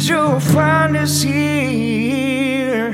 [0.00, 2.92] Years, you'll find us here.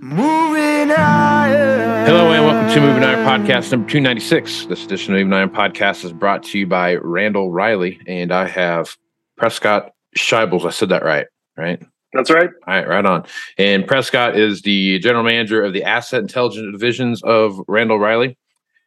[0.00, 2.04] Moving higher.
[2.06, 4.66] Hello and welcome to Moving Iron Podcast number 296.
[4.66, 8.46] This edition of Moving Iron Podcast is brought to you by Randall Reilly, and I
[8.46, 8.96] have
[9.36, 10.64] Prescott Shibles.
[10.64, 11.82] I said that right, right?
[12.12, 12.50] That's right.
[12.68, 13.24] All right, right on.
[13.58, 18.38] And Prescott is the general manager of the asset intelligence divisions of Randall Reilly,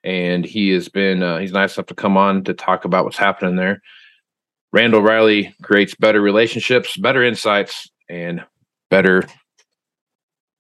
[0.06, 3.18] and he has been uh, he's nice enough to come on to talk about what's
[3.18, 3.82] happening there.
[4.74, 8.44] Randall Reilly creates better relationships, better insights, and
[8.90, 9.24] better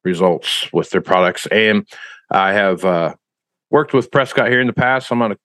[0.03, 1.47] results with their products.
[1.47, 1.87] And
[2.29, 3.15] I have uh,
[3.69, 5.11] worked with Prescott here in the past.
[5.11, 5.37] I'm on a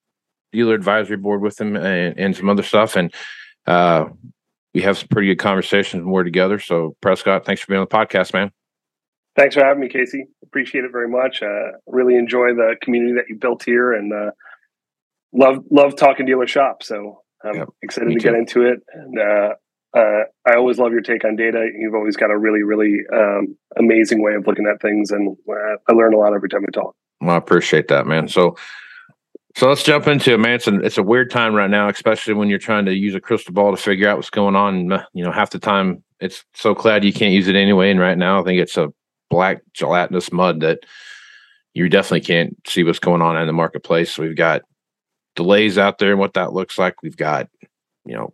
[0.51, 3.13] dealer advisory board with him and, and some other stuff, and
[3.65, 4.05] uh,
[4.73, 6.59] we have some pretty good conversations more together.
[6.59, 8.51] So, Prescott, thanks for being on the podcast, man.
[9.35, 10.25] Thanks for having me, Casey.
[10.43, 11.43] Appreciate it very much.
[11.43, 14.31] Uh, really enjoy the community that you built here, and uh,
[15.31, 16.81] love love talking dealer shop.
[16.83, 18.79] So I'm Yep, excited to get into it.
[18.93, 19.53] And uh,
[19.95, 21.69] uh, I always love your take on data.
[21.77, 25.77] You've always got a really really um, amazing way of looking at things, and uh,
[25.87, 26.95] I learn a lot every time we talk.
[27.21, 28.27] Well, I appreciate that, man.
[28.27, 28.55] So,
[29.55, 30.53] so let's jump into it, man.
[30.53, 33.19] It's, an, it's a weird time right now, especially when you're trying to use a
[33.19, 34.75] crystal ball to figure out what's going on.
[34.75, 37.89] And, uh, You know, half the time it's so cloudy you can't use it anyway.
[37.89, 38.89] And right now, I think it's a
[39.29, 40.79] black gelatinous mud that
[41.73, 44.11] you definitely can't see what's going on in the marketplace.
[44.11, 44.61] So we've got
[45.37, 47.01] delays out there and what that looks like.
[47.01, 47.47] We've got,
[48.03, 48.33] you know,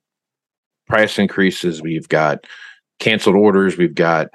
[0.87, 1.81] price increases.
[1.81, 2.47] We've got
[2.99, 3.77] canceled orders.
[3.77, 4.29] We've got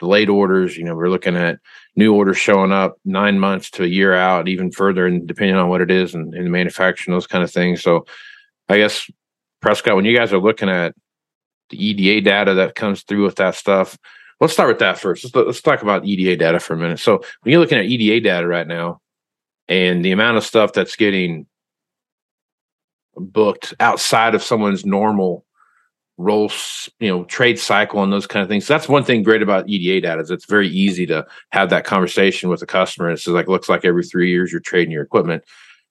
[0.00, 0.76] delayed orders.
[0.76, 1.60] You know, we're looking at
[1.94, 5.68] new orders showing up nine months to a year out, even further, and depending on
[5.68, 7.82] what it is and, the manufacturing, those kind of things.
[7.82, 8.06] So,
[8.68, 9.08] I guess
[9.60, 10.94] Prescott, when you guys are looking at
[11.68, 13.98] the EDA data that comes through with that stuff,
[14.40, 15.24] let's start with that first.
[15.24, 17.00] Let's, let's talk about EDA data for a minute.
[17.00, 19.00] So, when you're looking at EDA data right now,
[19.68, 21.46] and the amount of stuff that's getting
[23.16, 25.44] booked outside of someone's normal
[26.16, 26.50] role,
[27.00, 28.66] you know, trade cycle and those kind of things.
[28.66, 32.48] That's one thing great about EDA data is it's very easy to have that conversation
[32.48, 33.10] with a customer.
[33.10, 35.44] It's like looks like every three years you're trading your equipment,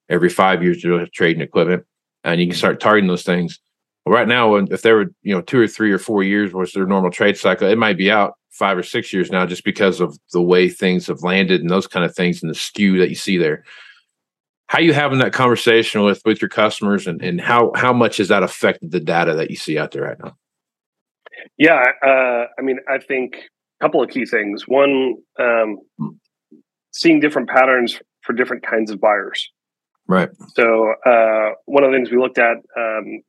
[0.10, 1.86] every five years you're trading equipment,
[2.24, 3.60] and you can start targeting those things.
[4.06, 6.72] Well, right now, if there were you know two or three or four years was
[6.72, 10.00] their normal trade cycle, it might be out five or six years now just because
[10.00, 13.10] of the way things have landed and those kind of things and the skew that
[13.10, 13.64] you see there
[14.74, 18.30] how you having that conversation with with your customers and and how how much has
[18.30, 20.36] that affected the data that you see out there right now
[21.58, 24.68] Yeah, uh, I mean, I think a couple of key things.
[24.68, 25.78] One, um,
[26.92, 29.52] seeing different patterns for different kinds of buyers.
[30.08, 33.22] right So uh, one of the things we looked at um,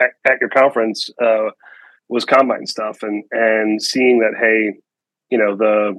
[0.00, 1.50] at, at your conference uh,
[2.08, 4.78] was combine stuff, and and seeing that hey,
[5.30, 5.94] you know the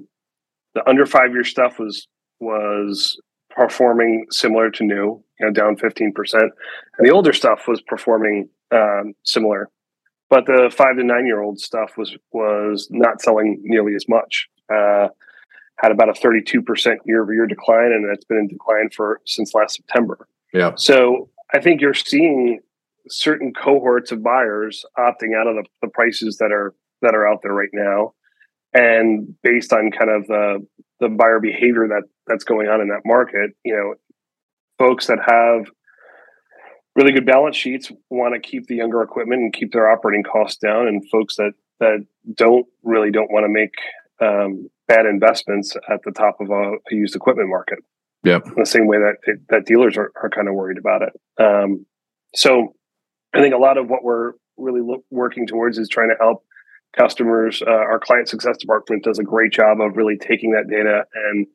[0.73, 2.07] the under five year stuff was
[2.39, 3.17] was
[3.55, 6.51] performing similar to new, you know, down fifteen percent,
[6.97, 9.69] and the older stuff was performing um, similar,
[10.29, 14.47] but the five to nine year old stuff was was not selling nearly as much.
[14.73, 15.07] Uh,
[15.81, 19.53] had about a 32% year over year decline, and it's been in decline for since
[19.53, 20.27] last September.
[20.53, 22.59] yeah So I think you're seeing
[23.09, 27.41] certain cohorts of buyers opting out of the, the prices that are that are out
[27.41, 28.13] there right now,
[28.73, 30.65] and based on kind of the
[30.99, 33.95] the buyer behavior that that's going on in that market, you know,
[34.77, 35.65] folks that have
[36.95, 40.57] really good balance sheets want to keep the younger equipment and keep their operating costs
[40.57, 43.73] down, and folks that that don't really don't want to make
[44.21, 47.79] um, bad investments at the top of a, a used equipment market.
[48.23, 48.43] Yep.
[48.55, 51.43] The same way that that dealers are, are kind of worried about it.
[51.43, 51.85] Um,
[52.35, 52.75] so
[53.33, 56.43] I think a lot of what we're really lo- working towards is trying to help
[56.95, 57.61] customers.
[57.65, 61.47] Uh, our client success department does a great job of really taking that data and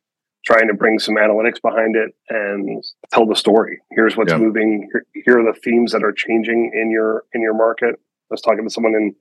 [0.44, 3.80] trying to bring some analytics behind it and tell the story.
[3.90, 4.38] Here's what's Yeah.
[4.38, 4.88] moving.
[5.12, 7.96] Here, are the themes that are changing in your in your market.
[7.96, 9.14] I was talking to someone in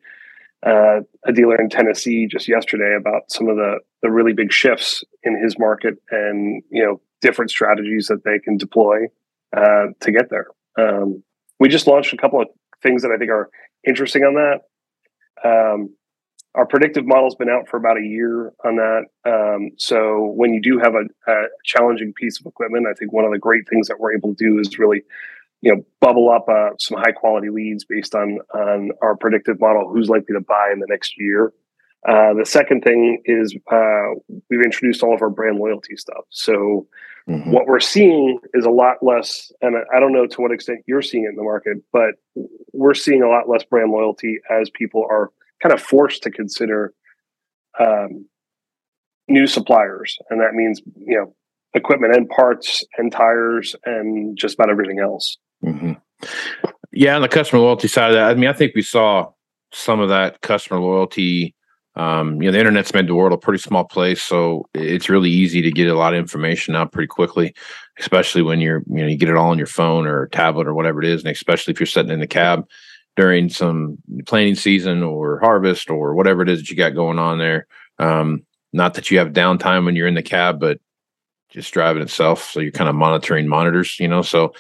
[0.64, 5.04] uh, a dealer in Tennessee just yesterday about some of the the really big shifts
[5.24, 9.06] in his market and you know different strategies that they can deploy
[9.56, 10.48] uh, to get there.
[10.78, 11.24] Um,
[11.60, 12.48] we just launched a couple of
[12.84, 13.50] things that I think are
[13.88, 14.62] interesting on that.
[15.44, 15.96] Um,
[16.56, 19.04] our predictive model's been out for about a year on that.
[19.26, 23.26] Um, so when you do have a, a challenging piece of equipment, I think one
[23.26, 25.04] of the great things that we're able to do is really,
[25.62, 29.90] you know, bubble up uh, some high quality leads based on on our predictive model,
[29.92, 31.54] who's likely to buy in the next year.
[32.08, 34.10] Uh, the second thing is uh,
[34.50, 36.26] we've introduced all of our brand loyalty stuff.
[36.30, 36.88] So
[37.28, 37.52] Mhm.
[37.52, 41.02] what we're seeing is a lot less, and I don't know to what extent you're
[41.02, 42.12] seeing it in the market, but
[42.72, 45.32] we're seeing a lot less brand loyalty as people are
[45.66, 46.94] kind of forced to consider
[47.80, 48.28] um,
[49.28, 51.36] new suppliers, and that means you know
[51.74, 55.38] equipment and parts and tires and just about everything else.
[55.62, 55.94] hmm
[56.92, 59.32] Yeah, on the customer loyalty side of that, I mean, I think we saw
[59.74, 61.56] some of that customer loyalty.
[61.96, 65.32] Um, you know, the internet's made the world a pretty small place, so it's really
[65.32, 67.56] easy to get a lot of information out pretty quickly,
[67.98, 70.76] especially when you're, you know, you get it all on your phone or tablet or
[70.76, 72.68] whatever it is, and especially if you're sitting in the cab
[73.16, 77.38] during some planting season or harvest or whatever it is that you got going on
[77.38, 77.68] there.
[78.00, 80.80] Um, not that you have downtime when you're in the cab, but
[81.50, 82.52] just driving itself.
[82.52, 84.22] So you're kind of monitoring monitors, you know.
[84.22, 84.54] So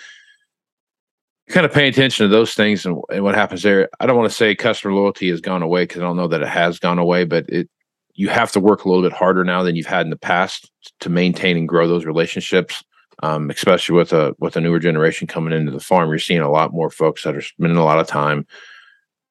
[1.50, 3.90] kind of paying attention to those things and, and what happens there.
[4.00, 6.42] I don't want to say customer loyalty has gone away because I don't know that
[6.42, 7.69] it has gone away, but it
[8.16, 10.72] you have to work a little bit harder now than you've had in the past
[11.01, 12.81] to maintain and grow those relationships.
[13.23, 16.51] Um, especially with a with a newer generation coming into the farm, you're seeing a
[16.51, 18.45] lot more folks that are spending a lot of time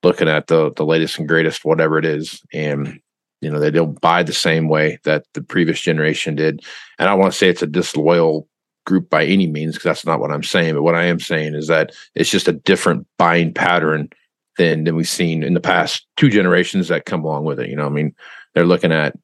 [0.03, 3.01] looking at the the latest and greatest, whatever it is, and
[3.41, 6.63] you know they don't buy the same way that the previous generation did.
[6.99, 8.49] And I want to say it's a disloyal
[8.87, 10.75] group by any means because that's not what I'm saying.
[10.75, 14.11] But what I am saying is that it's just a different buying pattern
[14.59, 17.69] than than we've seen in the past two generations that come along with it.
[17.69, 18.15] You know, I mean,
[18.55, 19.17] they're looking at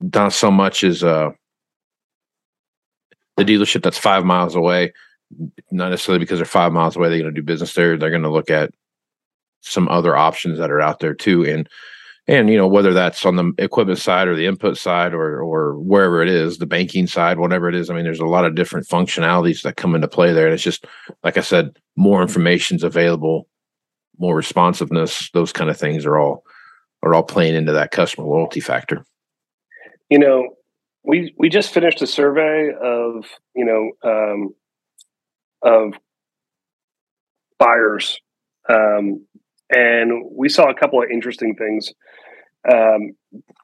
[0.00, 1.30] not so much as uh
[3.36, 4.92] the dealership that's five miles away,
[5.70, 7.96] not necessarily because they're five miles away, they're going to do business there.
[7.96, 8.70] They're going to look at
[9.60, 11.44] some other options that are out there too.
[11.44, 11.68] And
[12.28, 15.78] and you know whether that's on the equipment side or the input side or or
[15.78, 18.56] wherever it is the banking side whatever it is i mean there's a lot of
[18.56, 20.86] different functionalities that come into play there and it's just
[21.22, 23.46] like i said more information's available
[24.18, 26.42] more responsiveness those kind of things are all
[27.02, 29.04] are all playing into that customer loyalty factor
[30.08, 30.48] You know,
[31.06, 33.24] we we just finished a survey of
[33.54, 34.54] you know um,
[35.62, 35.94] of
[37.58, 38.20] buyers,
[38.68, 39.24] um,
[39.70, 41.92] and we saw a couple of interesting things.
[42.70, 43.12] Um,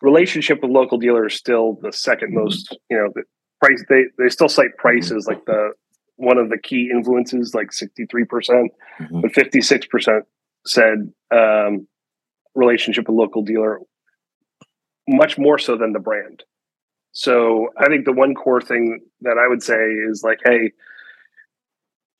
[0.00, 2.76] relationship with local dealers is still the second most.
[2.88, 3.24] You know, the
[3.60, 5.72] price they they still cite price as like the
[6.16, 8.70] one of the key influences, like sixty three percent,
[9.10, 10.24] but fifty six percent
[10.64, 11.88] said um,
[12.54, 13.80] relationship with local dealer
[15.08, 16.44] much more so than the brand.
[17.12, 20.72] So I think the one core thing that I would say is like, hey,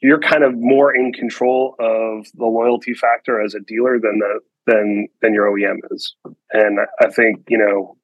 [0.01, 4.41] you're kind of more in control of the loyalty factor as a dealer than the
[4.67, 6.15] than than your OEM is.
[6.53, 7.97] And I think, you know,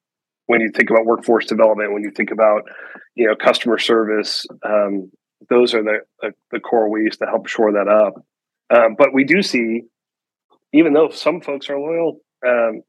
[0.46, 2.62] when you think about workforce development, when you think about,
[3.14, 5.10] you know, customer service, um,
[5.50, 8.14] those are the, the the core ways to help shore that up.
[8.70, 9.82] Um, but we do see,
[10.72, 12.82] even though some folks are loyal, um,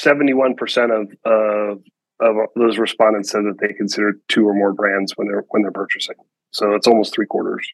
[0.00, 0.56] 71%
[1.00, 1.82] of, of
[2.20, 5.70] of those respondents said that they consider two or more brands when they're when they're
[5.72, 6.16] purchasing.
[6.50, 7.66] So it's almost three quarters.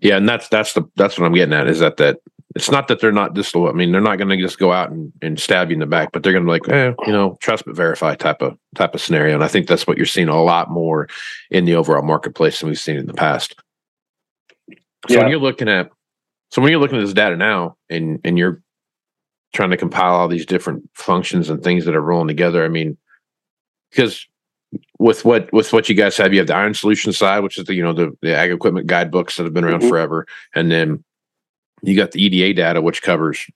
[0.00, 2.18] yeah and that's that's the that's what i'm getting at is that that
[2.56, 4.90] it's not that they're not disloyal i mean they're not going to just go out
[4.90, 7.36] and, and stab you in the back but they're going to like eh, you know
[7.40, 10.28] trust but verify type of type of scenario and i think that's what you're seeing
[10.28, 11.08] a lot more
[11.50, 13.54] in the overall marketplace than we've seen in the past
[15.08, 15.18] so Yeah.
[15.20, 15.90] when you're looking at
[16.50, 18.62] so when you're looking at this data now and and you're
[19.52, 22.96] trying to compile all these different functions and things that are rolling together i mean
[23.90, 24.26] because
[24.98, 27.64] with what with what you guys have you have the iron solution side which is
[27.64, 29.88] the you know the, the ag equipment guidebooks that have been around Mhm.
[29.88, 31.02] forever and then
[31.82, 33.46] you got the eda data which covers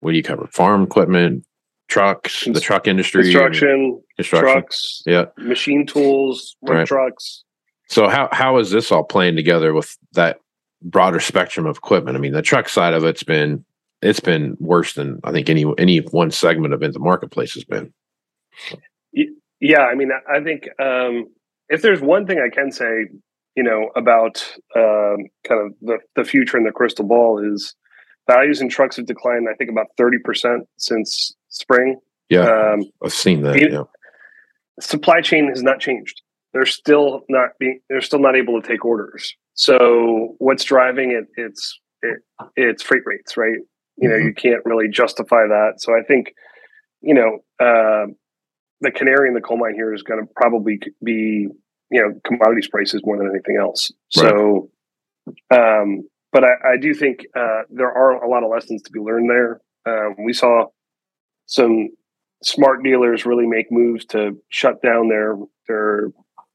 [0.00, 1.44] what do you cover farm equipment
[1.88, 6.86] trucks the truck industry Construction, construction trucks, yeah machine tools, Right.
[6.86, 7.42] trucks.
[7.88, 10.38] so how how is this all playing together with that
[10.82, 12.16] broader spectrum of equipment.
[12.16, 13.62] I mean, the truck side of it's been
[14.00, 17.64] it's been worse than I think any any one segment of it the marketplace has
[17.64, 17.92] been.
[19.60, 21.26] Yeah, I mean, I think um,
[21.68, 23.06] if there's one thing I can say,
[23.56, 24.44] you know, about
[24.76, 27.74] um, kind of the the future and the crystal ball is
[28.28, 29.46] values in trucks have declined.
[29.50, 32.00] I think about thirty percent since spring.
[32.28, 33.60] Yeah, um, I've seen that.
[33.60, 33.84] yeah.
[34.80, 36.22] Supply chain has not changed.
[36.52, 37.80] They're still not being.
[37.88, 39.34] They're still not able to take orders.
[39.54, 41.26] So what's driving it?
[41.36, 42.20] It's it,
[42.56, 43.58] it's freight rates, right?
[43.98, 44.28] You know, mm-hmm.
[44.28, 45.74] you can't really justify that.
[45.78, 46.32] So I think,
[47.02, 48.06] you know, uh,
[48.80, 51.48] the canary in the coal mine here is going to probably be,
[51.90, 53.90] you know, commodities prices more than anything else.
[54.16, 54.30] Right.
[54.30, 54.70] So,
[55.50, 59.00] um, but I, I do think uh, there are a lot of lessons to be
[59.00, 59.60] learned there.
[59.86, 60.66] Um, we saw
[61.46, 61.88] some
[62.42, 65.36] smart dealers really make moves to shut down their
[65.68, 66.08] their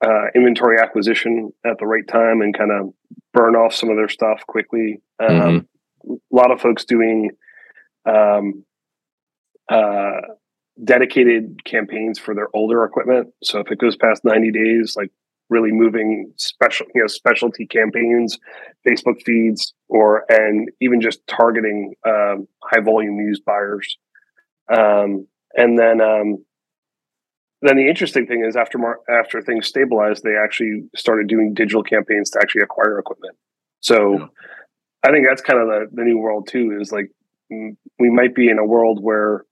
[0.03, 2.93] uh, inventory acquisition at the right time and kind of
[3.33, 5.01] burn off some of their stuff quickly.
[5.19, 6.13] Um, mm-hmm.
[6.13, 7.31] A lot of folks doing
[8.05, 8.63] um,
[9.69, 10.21] uh,
[10.83, 13.29] dedicated campaigns for their older equipment.
[13.43, 15.11] So if it goes past 90 days, like
[15.49, 18.37] really moving special, you know, specialty campaigns,
[18.85, 23.97] Facebook feeds, or and even just targeting um, high volume used buyers.
[24.75, 26.43] Um, and then, um,
[27.61, 31.83] then the interesting thing is after mar- after things stabilized, they actually started doing digital
[31.83, 33.37] campaigns to actually acquire equipment.
[33.79, 34.25] So yeah.
[35.03, 36.77] I think that's kind of the, the new world too.
[36.81, 37.11] Is like
[37.49, 39.45] we might be in a world where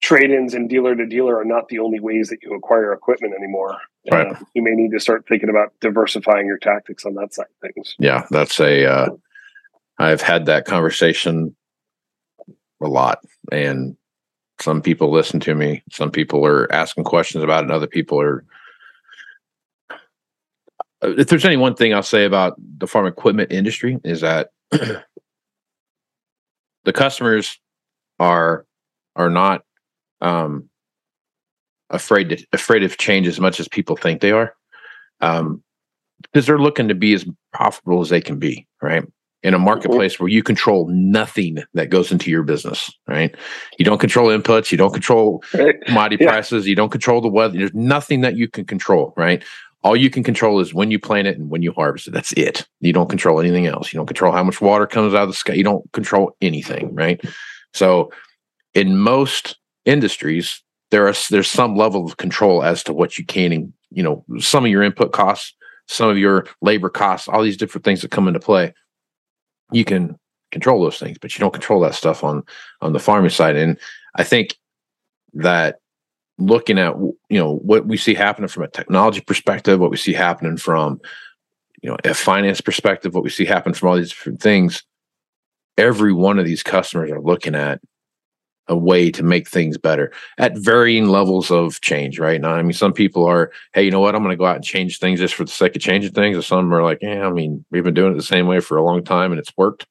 [0.00, 3.78] trade-ins and dealer to dealer are not the only ways that you acquire equipment anymore.
[4.10, 4.28] Right.
[4.28, 7.70] Uh, you may need to start thinking about diversifying your tactics on that side of
[7.72, 7.94] things.
[7.98, 8.86] Yeah, that's a.
[8.86, 9.08] Uh,
[9.98, 11.54] I've had that conversation
[12.80, 13.18] a lot,
[13.52, 13.96] and
[14.58, 15.82] some people listen to me.
[15.90, 18.44] Some people are asking questions about it, and other people are.
[21.02, 25.02] If there's any one thing I'll say about the farm equipment industry is that the
[26.92, 27.58] customers
[28.18, 28.64] are
[29.16, 29.62] are not
[30.20, 30.68] um,
[31.90, 34.54] afraid to afraid of change as much as people think they are,
[35.20, 35.62] um,
[36.22, 39.04] because they're looking to be as profitable as they can be, right?
[39.42, 39.64] In a mm-hmm.
[39.64, 40.24] marketplace mm-hmm.
[40.24, 43.34] where you control nothing that goes into your business, right?
[43.78, 45.42] You don't control inputs, you don't control
[45.86, 46.30] commodity yeah.
[46.30, 47.58] prices, you don't control the weather.
[47.58, 49.42] There's nothing that you can control, right?
[49.82, 52.10] All you can control is when you plant it and when you harvest it.
[52.10, 52.68] That's it.
[52.80, 53.92] You don't control anything else.
[53.92, 55.54] You don't control how much water comes out of the sky.
[55.54, 57.18] You don't control anything, right?
[57.72, 58.12] So,
[58.74, 63.52] in most industries, there are there's some level of control as to what you can,
[63.52, 65.54] and you know, some of your input costs,
[65.86, 68.74] some of your labor costs, all these different things that come into play.
[69.72, 70.18] You can
[70.50, 72.42] control those things, but you don't control that stuff on
[72.80, 73.56] on the farming side.
[73.56, 73.78] And
[74.16, 74.56] I think
[75.34, 75.76] that
[76.38, 80.12] looking at you know what we see happening from a technology perspective, what we see
[80.12, 81.00] happening from
[81.82, 84.82] you know a finance perspective, what we see happen from all these different things,
[85.78, 87.80] every one of these customers are looking at
[88.70, 92.40] a way to make things better at varying levels of change, right?
[92.40, 94.14] Now, I mean, some people are, hey, you know what?
[94.14, 96.36] I'm going to go out and change things just for the sake of changing things.
[96.36, 98.78] And some are like, yeah, I mean, we've been doing it the same way for
[98.78, 99.86] a long time and it's worked.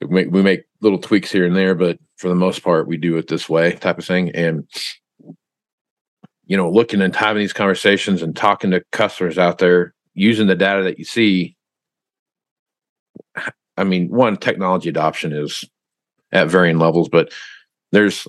[0.00, 2.96] We make, we make little tweaks here and there, but for the most part, we
[2.96, 4.34] do it this way type of thing.
[4.34, 4.66] And,
[6.46, 10.54] you know, looking and having these conversations and talking to customers out there using the
[10.54, 11.56] data that you see.
[13.76, 15.62] I mean, one, technology adoption is
[16.32, 17.32] at varying levels, but
[17.96, 18.28] there's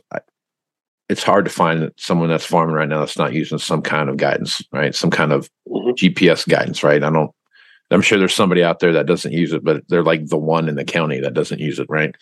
[1.09, 4.15] it's hard to find someone that's farming right now that's not using some kind of
[4.15, 4.95] guidance, right?
[4.95, 5.89] Some kind of mm-hmm.
[5.91, 7.03] GPS guidance, right?
[7.03, 7.31] I don't.
[7.91, 10.69] I'm sure there's somebody out there that doesn't use it, but they're like the one
[10.69, 12.15] in the county that doesn't use it, right?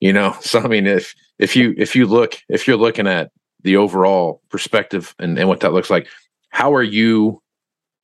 [0.00, 3.30] You know, so I mean, if if you if you look if you're looking at
[3.62, 6.08] the overall perspective and, and what that looks like,
[6.50, 7.42] how are you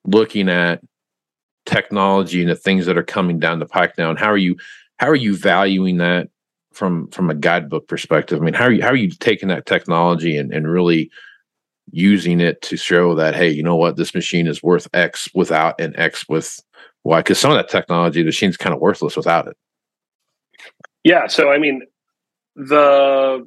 [0.06, 0.82] looking at
[1.66, 4.56] technology and the things that are coming down the pike now, and how are you
[4.96, 6.30] how are you valuing that
[6.74, 8.40] from from a guidebook perspective?
[8.40, 11.10] I mean, how are you how are you taking that technology and, and really
[11.90, 15.80] using it to show that hey, you know what, this machine is worth X without
[15.80, 16.60] and X with
[17.04, 17.20] Y?
[17.20, 19.56] Because some of that technology, the machine's kind of worthless without it.
[21.02, 21.26] Yeah.
[21.26, 21.82] So I mean,
[22.56, 23.46] the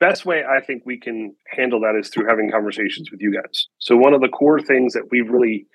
[0.00, 3.68] best way I think we can handle that is through having conversations with you guys.
[3.78, 5.66] So one of the core things that we've really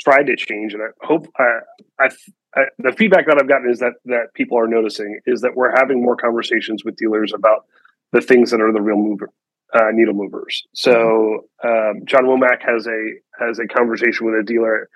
[0.00, 1.58] tried to change, and I hope I,
[2.00, 2.08] I
[2.54, 5.74] I, the feedback that I've gotten is that that people are noticing is that we're
[5.76, 7.64] having more conversations with dealers about
[8.12, 9.30] the things that are the real mover,
[9.74, 10.66] uh, needle movers.
[10.74, 14.88] So um, John Womack has a has a conversation with a dealer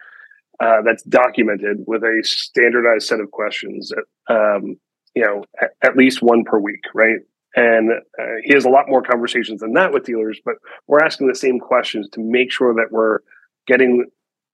[0.60, 3.90] uh, that's documented with a standardized set of questions.
[3.90, 4.76] That, um,
[5.14, 7.18] you know, at, at, least one per week, right?
[7.54, 10.54] And uh, he has a lot more conversations than that with dealers, but
[10.86, 13.18] we're asking the same questions to make sure that we're
[13.66, 14.06] getting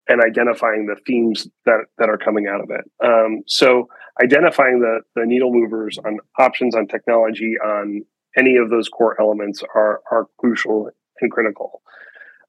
[0.09, 2.91] and identifying the themes that that are coming out of it.
[3.05, 3.89] Um, so
[4.23, 8.03] identifying the the needle movers on options on technology on
[8.37, 11.83] any of those core elements are are crucial and critical.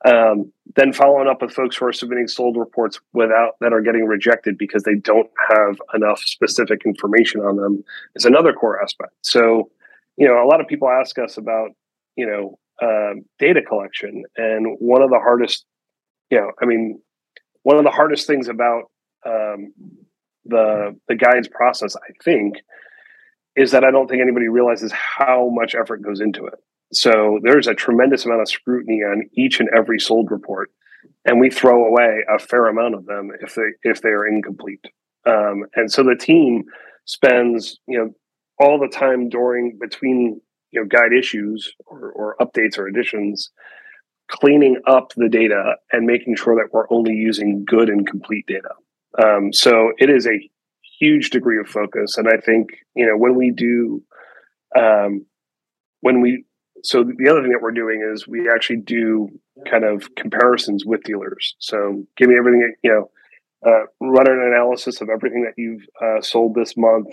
[0.05, 4.05] Um, then following up with folks who are submitting sold reports without that are getting
[4.05, 7.83] rejected because they don't have enough specific information on them
[8.15, 9.11] is another core aspect.
[9.21, 9.69] So,
[10.15, 11.71] you know, a lot of people ask us about,
[12.15, 15.65] you know, um, data collection, and one of the hardest,
[16.29, 17.01] you know, I mean,
[17.63, 18.83] one of the hardest things about
[19.25, 19.73] um,
[20.45, 22.57] the the guides process, I think,
[23.55, 26.55] is that I don't think anybody realizes how much effort goes into it.
[26.91, 30.71] So there's a tremendous amount of scrutiny on each and every sold report,
[31.25, 34.85] and we throw away a fair amount of them if they if they are incomplete.
[35.25, 36.63] Um, and so the team
[37.05, 38.11] spends you know
[38.57, 43.51] all the time during between you know guide issues or, or updates or additions
[44.29, 48.69] cleaning up the data and making sure that we're only using good and complete data
[49.23, 50.49] um, so it is a
[50.99, 54.03] huge degree of focus and i think you know when we do
[54.77, 55.25] um,
[56.01, 56.45] when we
[56.83, 59.29] so the other thing that we're doing is we actually do
[59.69, 61.55] kind of comparisons with dealers.
[61.59, 63.11] So give me everything, you know,
[63.65, 67.07] uh, run an analysis of everything that you've uh, sold this month.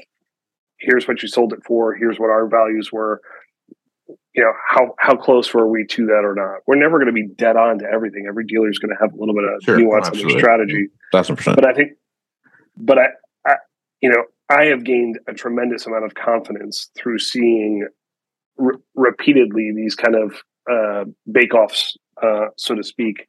[0.79, 1.95] Here's what you sold it for.
[1.95, 3.21] Here's what our values were.
[4.37, 6.61] You know how how close were we to that or not?
[6.67, 8.27] We're never going to be dead on to everything.
[8.29, 10.89] Every dealer is going to have a little bit of sure, nuance in their strategy.
[11.11, 11.57] Thousand percent.
[11.57, 11.93] But I think,
[12.77, 13.07] but I,
[13.47, 13.55] I,
[14.03, 17.89] you know, I have gained a tremendous amount of confidence through seeing
[18.59, 20.35] re- repeatedly these kind of
[20.71, 23.27] uh, bake-offs, uh, so to speak,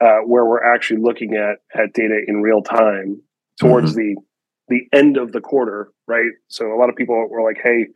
[0.00, 3.22] uh, where we're actually looking at at data in real time
[3.58, 4.14] towards mm-hmm.
[4.14, 6.30] the the end of the quarter, right?
[6.48, 7.86] So a lot of people were like, "Hey,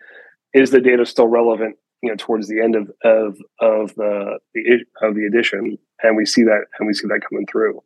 [0.52, 4.38] is the data still relevant?" You know, towards the end of of of the,
[5.02, 7.82] of the edition, and we see that and we see that coming through.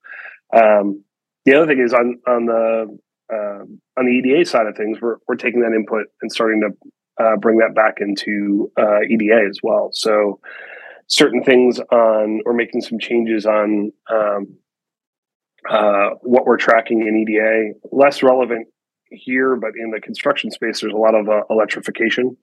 [0.54, 1.04] Um,
[1.44, 2.98] the other thing is on on the
[3.32, 3.64] uh,
[3.98, 7.36] on the EDA side of things, we're we're taking that input and starting to uh,
[7.36, 9.90] bring that back into uh, EDA as well.
[9.92, 10.40] So
[11.06, 14.56] certain things on or making some changes on um,
[15.68, 18.68] uh, what we're tracking in EDA, less relevant
[19.10, 22.36] here, but in the construction space, there's a lot of uh, electrification.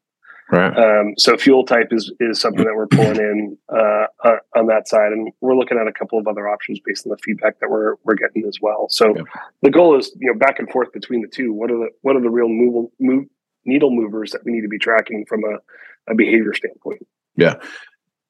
[0.52, 0.78] Right.
[0.78, 4.88] Um, so fuel type is is something that we're pulling in uh, uh, on that
[4.88, 7.70] side, and we're looking at a couple of other options based on the feedback that
[7.70, 8.88] we're we're getting as well.
[8.90, 9.24] So yeah.
[9.64, 11.52] the goal is you know back and forth between the two.
[11.52, 13.26] What are the what are the real move, move
[13.66, 17.06] needle movers that we need to be tracking from a, a behavior standpoint.
[17.36, 17.56] Yeah.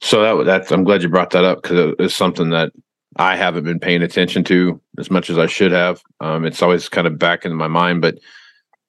[0.02, 2.72] So that that's I'm glad you brought that up because it's something that
[3.18, 6.02] I haven't been paying attention to as much as I should have.
[6.22, 8.20] Um, it's always kind of back in my mind, but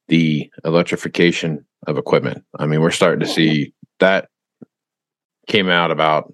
[0.09, 2.45] the electrification of equipment.
[2.59, 4.29] I mean, we're starting to see that
[5.47, 6.33] came out about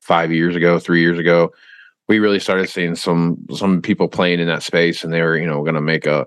[0.00, 1.50] five years ago, three years ago.
[2.08, 5.46] We really started seeing some some people playing in that space, and they were you
[5.46, 6.26] know going to make a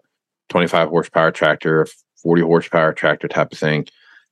[0.50, 1.88] 25 horsepower tractor,
[2.22, 3.86] 40 horsepower tractor type of thing.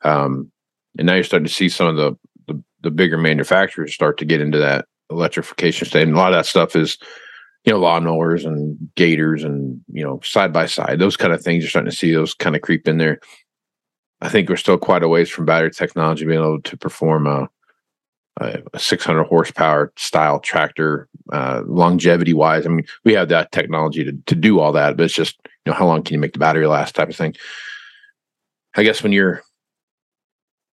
[0.03, 0.51] Um,
[0.97, 2.17] and now you're starting to see some of the,
[2.47, 6.03] the, the bigger manufacturers start to get into that electrification state.
[6.03, 6.97] And a lot of that stuff is,
[7.65, 11.63] you know, lawnmowers and gators and, you know, side by side, those kind of things.
[11.63, 13.19] You're starting to see those kind of creep in there.
[14.25, 17.47] I think we're still quite a ways from battery technology being able to perform a,
[18.37, 22.65] a 600 horsepower style tractor, uh, longevity wise.
[22.65, 25.71] I mean, we have that technology to, to do all that, but it's just, you
[25.71, 27.35] know, how long can you make the battery last type of thing.
[28.75, 29.43] I guess when you're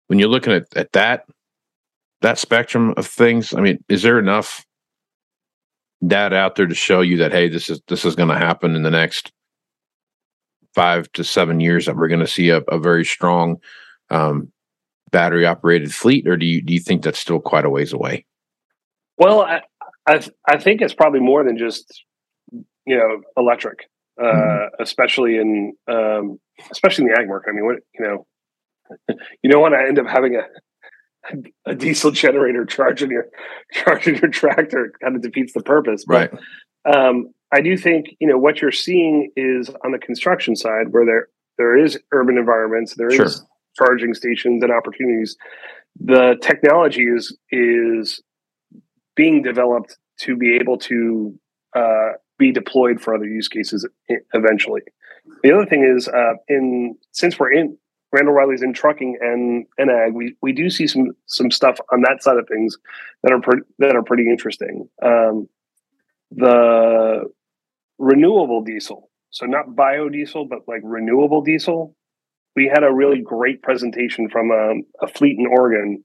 [0.07, 1.27] when you're looking at, at that
[2.23, 4.65] that spectrum of things, I mean, is there enough
[6.07, 8.75] data out there to show you that hey, this is this is going to happen
[8.75, 9.31] in the next
[10.75, 13.57] five to seven years that we're going to see a, a very strong
[14.11, 14.53] um,
[15.11, 18.25] battery operated fleet, or do you do you think that's still quite a ways away?
[19.19, 19.63] Well, I
[20.09, 22.05] I, I think it's probably more than just
[22.53, 23.89] you know electric,
[24.21, 24.83] uh, mm-hmm.
[24.83, 26.39] especially in um,
[26.71, 27.51] especially in the ag market.
[27.51, 28.27] I mean, what you know,
[29.43, 30.43] you don't want to end up having a
[31.67, 33.27] a diesel generator charging your
[33.73, 34.87] charging your tractor.
[34.87, 36.97] It kind of defeats the purpose, but, right?
[36.97, 41.05] Um, I do think you know what you're seeing is on the construction side where
[41.05, 43.27] there there is urban environments, there sure.
[43.27, 43.45] is
[43.77, 45.37] charging stations and opportunities.
[46.01, 48.23] The technology is is
[49.15, 51.39] being developed to be able to
[51.77, 53.87] uh, be deployed for other use cases
[54.33, 54.81] eventually.
[55.43, 57.77] The other thing is, uh, in since we're in
[58.13, 62.03] Randall Reilly's in trucking and and ag, we we do see some some stuff on
[62.03, 62.79] that side of things
[63.23, 64.89] that are pre- that are pretty interesting.
[65.03, 65.49] Um,
[66.31, 67.31] the
[68.03, 71.95] renewable diesel, so not biodiesel, but like renewable diesel.
[72.55, 76.05] We had a really great presentation from a, um, a fleet in Oregon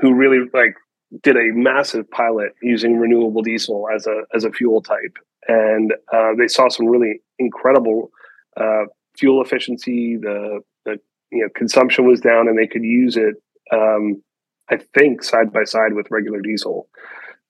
[0.00, 0.74] who really like
[1.22, 5.16] did a massive pilot using renewable diesel as a as a fuel type
[5.48, 8.10] and uh, they saw some really incredible
[8.56, 8.84] uh,
[9.16, 10.16] fuel efficiency.
[10.16, 11.00] The the
[11.32, 13.36] you know consumption was down, and they could use it.
[13.72, 14.22] Um,
[14.70, 16.88] I think side by side with regular diesel.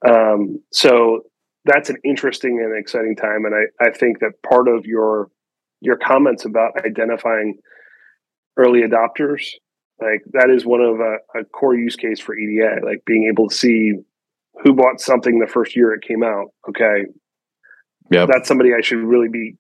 [0.09, 1.25] Um, so
[1.65, 5.31] that's an interesting and exciting time, and I I think that part of your
[5.81, 7.59] your comments about identifying
[8.57, 9.51] early adopters
[10.01, 13.49] like that is one of a, a, core use case for EDA, like being able
[13.49, 13.95] to see
[14.63, 16.47] who bought something the first year it came out.
[16.69, 17.07] Okay.
[18.11, 18.27] Yeah.
[18.27, 19.57] That's somebody I should really be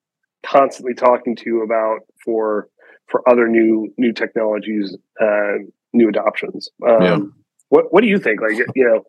[0.47, 2.69] constantly talking to about for
[3.07, 5.55] for other new new technologies, uh,
[5.93, 6.69] new adoptions.
[6.87, 7.19] Um, yeah.
[7.71, 8.41] What What do you think?
[8.41, 9.03] Like, you know,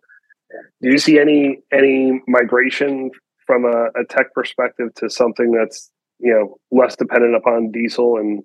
[0.82, 3.12] do you see any any migration
[3.46, 8.44] from a, a tech perspective to something that's you know less dependent upon diesel and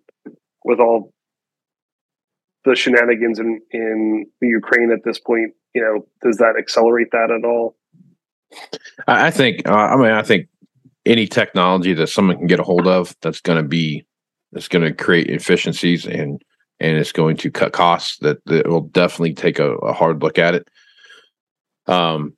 [0.64, 1.12] with all
[2.64, 7.30] the shenanigans in in the Ukraine at this point, you know, does that accelerate that
[7.30, 7.76] at all?
[9.06, 9.68] I think.
[9.68, 10.48] Uh, I mean, I think
[11.06, 14.06] any technology that someone can get a hold of that's going to be
[14.52, 16.42] that's going to create efficiencies and
[16.80, 18.18] and it's going to cut costs.
[18.18, 20.68] That, that will definitely take a, a hard look at it.
[21.86, 22.36] Um,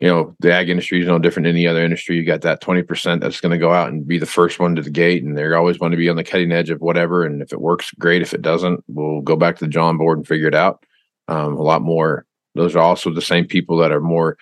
[0.00, 2.16] you know, the ag industry is no different than any other industry.
[2.16, 4.82] You got that 20% that's going to go out and be the first one to
[4.82, 7.24] the gate, and they're always going to be on the cutting edge of whatever.
[7.24, 8.22] And if it works, great.
[8.22, 10.84] If it doesn't, we'll go back to the John board and figure it out.
[11.28, 12.24] Um, a lot more.
[12.54, 14.38] Those are also the same people that are more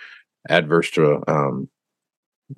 [0.48, 1.68] adverse to um,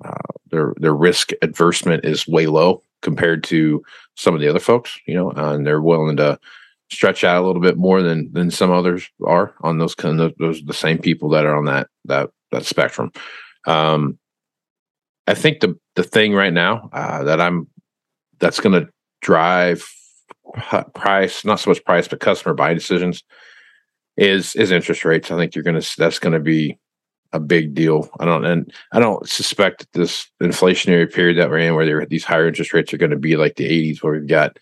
[0.05, 0.13] uh,
[0.51, 3.83] their their risk adversement is way low compared to
[4.15, 4.97] some of the other folks.
[5.07, 6.39] You know, and they're willing to
[6.91, 10.33] stretch out a little bit more than than some others are on those kind of
[10.37, 13.11] those the same people that are on that that that spectrum.
[13.65, 14.19] Um,
[15.27, 17.67] I think the the thing right now uh, that I'm
[18.39, 19.87] that's going to drive
[20.93, 23.23] price, not so much price, but customer buying decisions
[24.17, 25.31] is is interest rates.
[25.31, 26.77] I think you're going to that's going to be
[27.33, 28.09] a big deal.
[28.19, 32.05] I don't and I don't suspect that this inflationary period that we're in, where there
[32.05, 34.57] these higher interest rates are going to be like the 80s, where we've got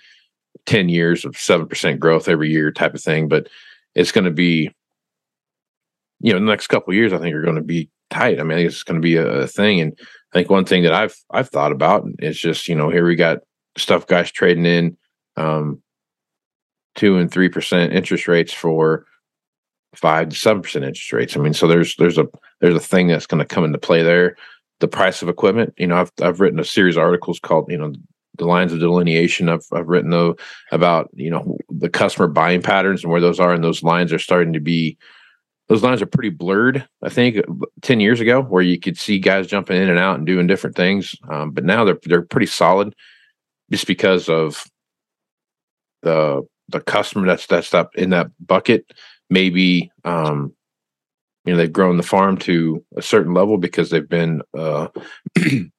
[0.65, 3.27] 10 years of seven percent growth every year type of thing.
[3.27, 3.47] But
[3.95, 4.71] it's going to be
[6.21, 8.39] you know, the next couple years, I think are going to be tight.
[8.39, 9.79] I mean, it's going to be a, a, thing.
[9.79, 9.97] And
[10.33, 13.15] I think one thing that I've I've thought about is just you know here we
[13.15, 13.39] got
[13.77, 14.97] stuff guys trading in
[15.37, 15.81] um,
[16.95, 19.05] two and three percent interest rates for
[19.95, 21.37] five to seven percent interest rates.
[21.37, 22.27] I mean, so there's there's a
[22.59, 24.35] there's a thing that's going to come into play there.
[24.79, 25.73] The price of equipment.
[25.77, 27.93] You know, I've I've written a series of articles called you know
[28.39, 29.49] the lines of delineation.
[29.49, 30.35] I've I've written though
[30.71, 34.19] about you know the customer buying patterns and where those are, and those lines are
[34.19, 34.97] starting to be
[35.67, 36.87] those lines are pretty blurred.
[37.03, 37.37] I think
[37.81, 40.75] ten years ago, where you could see guys jumping in and out and doing different
[40.75, 42.95] things, um, but now they're they're pretty solid,
[43.71, 44.65] just because of
[46.01, 48.91] the the customer that's that's up in that bucket.
[49.29, 50.53] Maybe um,
[51.45, 54.87] you know they've grown the farm to a certain level because they've been uh,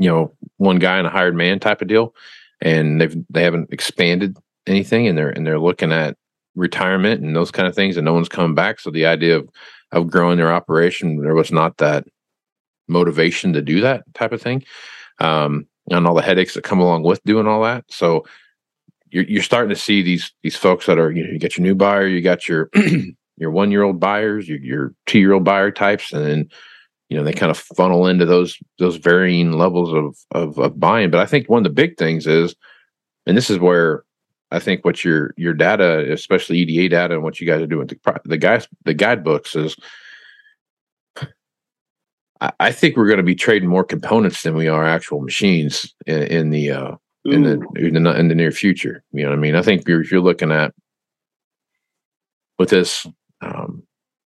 [0.00, 2.14] you know one guy and a hired man type of deal,
[2.60, 4.36] and they've they haven't expanded
[4.66, 6.16] anything, and they're and they're looking at
[6.56, 8.80] retirement and those kind of things, and no one's coming back.
[8.80, 9.48] So the idea of
[9.92, 12.06] of growing their operation, there was not that
[12.88, 14.64] motivation to do that type of thing,
[15.20, 17.84] um, and all the headaches that come along with doing all that.
[17.88, 18.24] So
[19.10, 21.64] you're you're starting to see these these folks that are you know you get your
[21.64, 22.70] new buyer, you got your
[23.36, 26.48] your one year old buyers, your your two year old buyer types, and then
[27.10, 31.10] you know they kind of funnel into those those varying levels of, of of buying.
[31.10, 32.54] But I think one of the big things is,
[33.26, 34.04] and this is where
[34.52, 37.88] I think what your your data, especially EDA data, and what you guys are doing,
[37.88, 39.76] the, the guys, the guidebooks is.
[42.40, 45.94] I, I think we're going to be trading more components than we are actual machines
[46.06, 46.94] in, in the uh,
[47.26, 49.02] in the, in the in the near future.
[49.12, 50.72] You know, what I mean, I think you're, if you're looking at
[52.58, 53.06] with this,
[53.42, 53.82] um,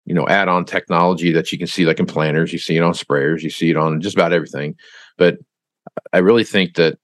[0.06, 2.92] you know, add-on technology that you can see, like in planters, you see it on
[2.92, 4.76] sprayers, you see it on just about everything.
[5.16, 5.38] But
[6.12, 6.98] I really think that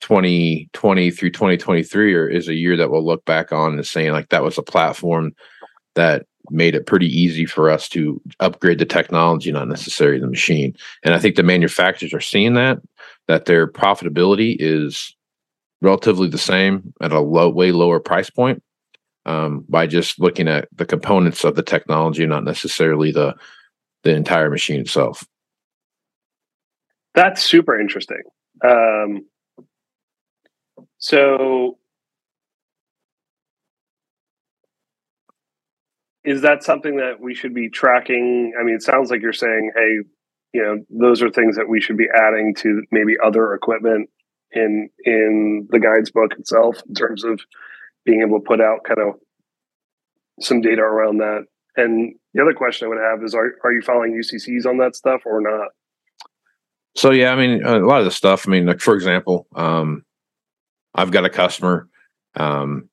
[0.00, 4.28] 2020 through 2023 or is a year that we'll look back on and saying like
[4.28, 5.34] that was a platform
[5.94, 10.74] that made it pretty easy for us to upgrade the technology, not necessarily the machine.
[11.02, 12.78] And I think the manufacturers are seeing that,
[13.28, 15.16] that their profitability is
[15.80, 18.62] relatively the same at a low, way lower price point
[19.26, 23.34] um, by just looking at the components of the technology, not necessarily the
[24.02, 25.24] the entire machine itself.
[27.14, 28.22] That's super interesting.
[28.62, 29.26] Um,
[30.98, 31.78] so
[36.24, 38.52] is that something that we should be tracking?
[38.58, 40.08] I mean, it sounds like you're saying, hey,
[40.52, 44.08] you know, those are things that we should be adding to maybe other equipment
[44.52, 47.40] in in the guides book itself in terms of
[48.04, 49.14] being able to put out kind of
[50.40, 51.44] some data around that.
[51.76, 54.94] And the other question I would have is are are you following UCCs on that
[54.94, 55.68] stuff or not?
[56.96, 58.46] So yeah, I mean, a lot of the stuff.
[58.46, 60.04] I mean, like for example, um,
[60.94, 61.88] I've got a customer
[62.36, 62.88] um,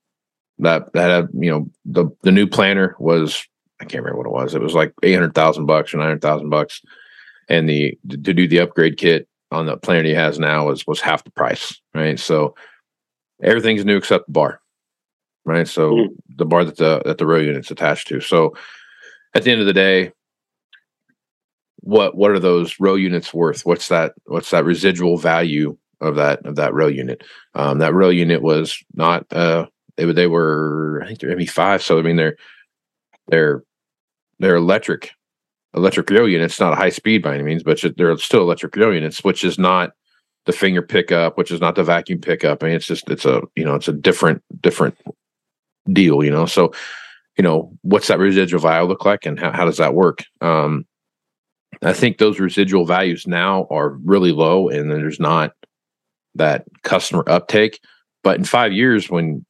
[0.60, 3.46] that that had you know the the new planner was
[3.80, 4.56] I can't remember what it was.
[4.56, 6.82] It was like eight hundred thousand bucks or nine hundred thousand bucks,
[7.50, 11.02] and the to do the upgrade kit on the planner he has now was was
[11.02, 12.20] half the price, right?
[12.20, 12.56] So
[13.44, 14.61] everything's new except the bar,
[15.46, 15.68] right?
[15.68, 16.14] So mm-hmm.
[16.38, 18.20] the bar that the that the row unit's attached to.
[18.22, 18.56] So
[19.34, 20.12] at the end of the day,
[21.78, 23.66] what what are those row units worth?
[23.66, 24.14] What's that?
[24.26, 27.24] What's that residual value of that of that row unit?
[27.56, 31.82] Um, that row unit was not uh they they were I think they're ME five,
[31.82, 32.38] so I mean they're
[33.28, 33.64] they're
[34.40, 35.12] they're electric
[35.74, 38.92] electric row units, not a high speed by any means, but they're still electric row
[38.92, 39.92] units, which is not
[40.46, 42.64] the finger pickup, which is not the vacuum pickup.
[42.64, 44.98] I mean, it's just it's a you know it's a different different
[45.92, 46.46] deal, you know.
[46.46, 46.72] So,
[47.38, 50.24] you know, what's that residual value look like, and how, how does that work?
[50.42, 50.86] Um,
[51.82, 55.54] I think those residual values now are really low, and there's not
[56.36, 57.80] that customer uptake.
[58.24, 59.46] But in five years, when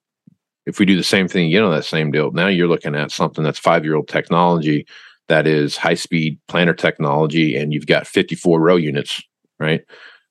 [0.65, 3.11] if we do the same thing again on that same deal, now you're looking at
[3.11, 4.85] something that's five year old technology
[5.27, 9.21] that is high speed planner technology, and you've got 54 row units,
[9.59, 9.81] right,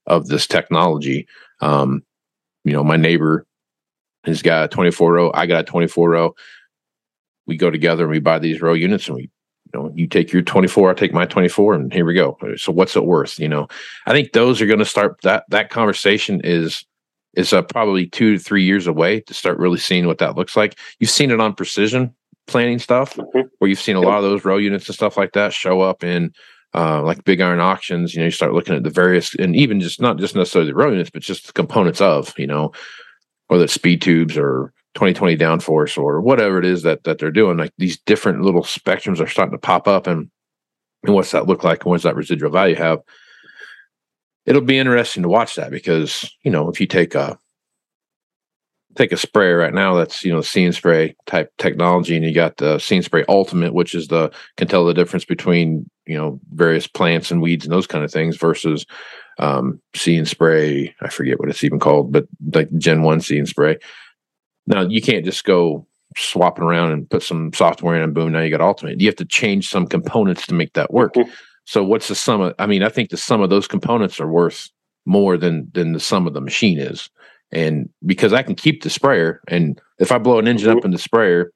[0.07, 1.27] of this technology.
[1.61, 2.03] Um,
[2.65, 3.47] you know, my neighbor
[4.24, 6.35] has got a 24 row, I got a 24 row.
[7.46, 9.30] We go together and we buy these row units and we
[9.72, 12.37] you know, you take your 24, I take my 24, and here we go.
[12.56, 13.38] So what's it worth?
[13.38, 13.68] You know,
[14.06, 16.85] I think those are going to start that that conversation is
[17.35, 20.56] is uh, probably two to three years away to start really seeing what that looks
[20.56, 20.76] like.
[20.98, 22.14] You've seen it on precision
[22.48, 23.42] planning stuff, mm-hmm.
[23.59, 26.02] where you've seen a lot of those row units and stuff like that show up
[26.02, 26.33] in
[26.74, 28.14] uh, like big iron auctions.
[28.14, 30.76] You know, you start looking at the various and even just not just necessarily the
[30.76, 32.72] row units, but just the components of you know,
[33.51, 37.57] whether it's speed tubes or 2020 downforce or whatever it is that that they're doing
[37.57, 40.31] like these different little spectrums are starting to pop up and
[41.03, 43.01] and what's that look like and what's that residual value have
[44.47, 47.37] it'll be interesting to watch that because you know if you take a
[48.97, 52.33] take a sprayer right now that's you know See & Spray type technology and you
[52.33, 56.17] got the See & Spray ultimate which is the can tell the difference between you
[56.17, 58.87] know various plants and weeds and those kind of things versus
[59.40, 63.44] um See & Spray i forget what it's even called but like gen 1 See
[63.44, 63.76] & Spray
[64.66, 68.40] now you can't just go swapping around and put some software in and boom, now
[68.40, 69.00] you got Ultimate.
[69.00, 71.14] You have to change some components to make that work.
[71.14, 71.31] Mm-hmm.
[71.64, 74.29] So what's the sum of I mean, I think the sum of those components are
[74.29, 74.70] worth
[75.07, 77.09] more than than the sum of the machine is.
[77.53, 80.79] And because I can keep the sprayer and if I blow an engine mm-hmm.
[80.79, 81.53] up in the sprayer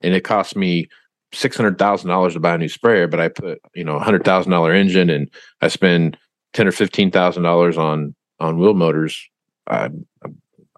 [0.00, 0.88] and it costs me
[1.32, 4.04] six hundred thousand dollars to buy a new sprayer, but I put, you know, a
[4.04, 6.18] hundred thousand dollar engine and I spend
[6.54, 9.28] ten or fifteen thousand dollars on on wheel motors,
[9.66, 9.90] I,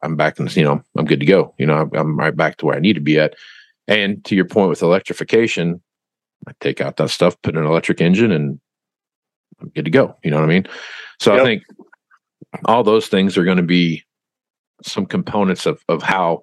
[0.03, 1.55] I'm back in, you know, I'm good to go.
[1.59, 3.35] You know, I'm, I'm right back to where I need to be at.
[3.89, 5.81] And to your point with electrification,
[6.47, 8.61] I take out that stuff, put an electric engine, and
[9.61, 10.17] I'm good to go.
[10.23, 10.67] You know what I mean?
[11.21, 11.41] So yep.
[11.41, 11.62] I think
[12.67, 14.05] all those things are going to be
[14.83, 16.43] some components of of how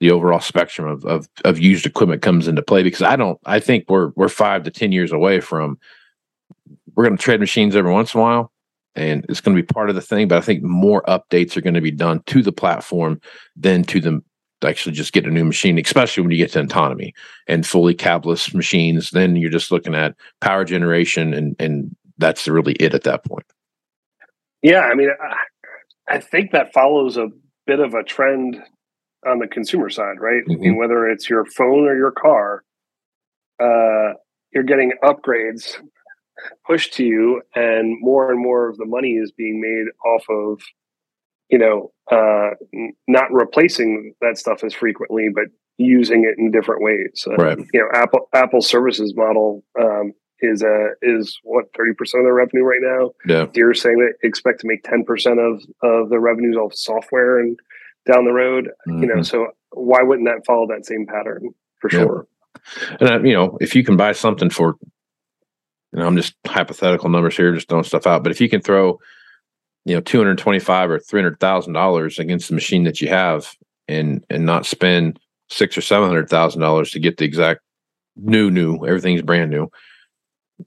[0.00, 2.82] the overall spectrum of, of of used equipment comes into play.
[2.82, 5.78] Because I don't, I think we're we're five to ten years away from
[6.94, 8.52] we're going to trade machines every once in a while,
[8.94, 10.28] and it's going to be part of the thing.
[10.28, 13.20] But I think more updates are going to be done to the platform
[13.56, 14.22] than to the
[14.62, 17.14] actually just get a new machine, especially when you get to autonomy
[17.46, 19.10] and fully cabless machines.
[19.10, 23.46] Then you're just looking at power generation, and and that's really it at that point.
[24.62, 27.28] Yeah, I mean, I, I think that follows a
[27.66, 28.62] bit of a trend
[29.26, 30.42] on the consumer side, right?
[30.42, 30.52] Mm-hmm.
[30.52, 30.78] I mean, mm-hmm.
[30.78, 32.62] whether it's your phone or your car,
[33.62, 34.14] uh,
[34.52, 35.76] you're getting upgrades
[36.66, 40.60] pushed to you and more and more of the money is being made off of
[41.48, 42.50] you know uh,
[43.06, 45.44] not replacing that stuff as frequently but
[45.78, 47.58] using it in different ways uh, right.
[47.72, 52.64] you know apple apple services model um, is uh is what 30% of their revenue
[52.64, 55.04] right now yeah you're saying that expect to make 10%
[55.38, 57.58] of of the revenues off software and
[58.10, 59.02] down the road mm-hmm.
[59.02, 59.22] you know mm-hmm.
[59.22, 61.50] so why wouldn't that follow that same pattern
[61.80, 61.98] for yeah.
[61.98, 62.26] sure
[63.00, 64.76] and uh, you know if you can buy something for
[65.98, 68.22] know, I'm just hypothetical numbers here, just throwing stuff out.
[68.22, 69.00] But if you can throw,
[69.84, 73.08] you know, two hundred twenty-five or three hundred thousand dollars against the machine that you
[73.08, 73.54] have,
[73.88, 77.60] and and not spend six or seven hundred thousand dollars to get the exact
[78.16, 79.68] new new, everything's brand new.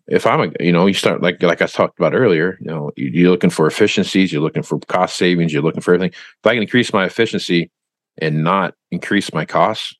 [0.07, 2.91] If I'm a, you know, you start like like I talked about earlier, you know,
[2.97, 6.11] you're looking for efficiencies, you're looking for cost savings, you're looking for everything.
[6.13, 7.71] If I can increase my efficiency
[8.17, 9.95] and not increase my costs,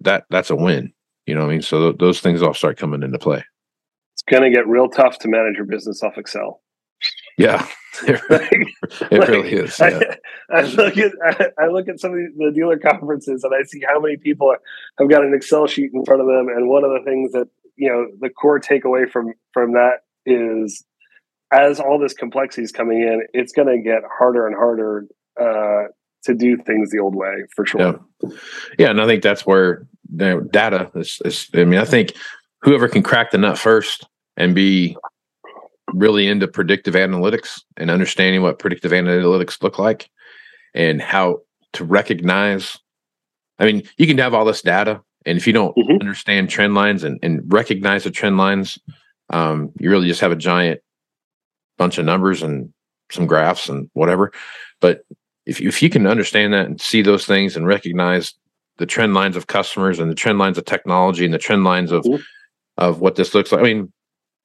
[0.00, 0.92] that that's a win.
[1.26, 1.62] You know what I mean?
[1.62, 3.44] So th- those things all start coming into play
[4.20, 6.60] it's going to get real tough to manage your business off Excel.
[7.38, 7.66] Yeah,
[8.06, 8.52] it, like,
[9.10, 9.78] it like, really is.
[9.78, 10.00] Yeah.
[10.50, 13.62] I, I, look at I, I, look at some of the dealer conferences and I
[13.62, 14.54] see how many people
[14.98, 16.48] have got an Excel sheet in front of them.
[16.54, 20.84] And one of the things that you know the core takeaway from from that is
[21.50, 25.06] as all this complexity is coming in, it's going to get harder and harder
[25.40, 25.84] uh,
[26.24, 27.80] to do things the old way for sure.
[27.80, 28.30] Yeah,
[28.78, 31.48] yeah, and I think that's where the data is, is.
[31.54, 32.12] I mean, I think
[32.60, 34.96] whoever can crack the nut first and be
[35.92, 40.08] really into predictive analytics and understanding what predictive analytics look like
[40.74, 41.40] and how
[41.72, 42.78] to recognize.
[43.58, 46.00] I mean, you can have all this data, and if you don't mm-hmm.
[46.00, 48.78] understand trend lines and, and recognize the trend lines,
[49.30, 50.80] um, you really just have a giant
[51.76, 52.72] bunch of numbers and
[53.10, 54.32] some graphs and whatever.
[54.80, 55.02] But
[55.46, 58.34] if you, if you can understand that and see those things and recognize
[58.78, 61.92] the trend lines of customers and the trend lines of technology and the trend lines
[61.92, 62.22] of mm-hmm.
[62.78, 63.60] of what this looks like.
[63.60, 63.92] I mean,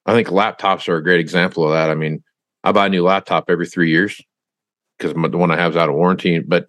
[0.05, 1.89] I think laptops are a great example of that.
[1.89, 2.23] I mean,
[2.63, 4.21] I buy a new laptop every three years
[4.97, 6.67] because the one I have is out of warranty, but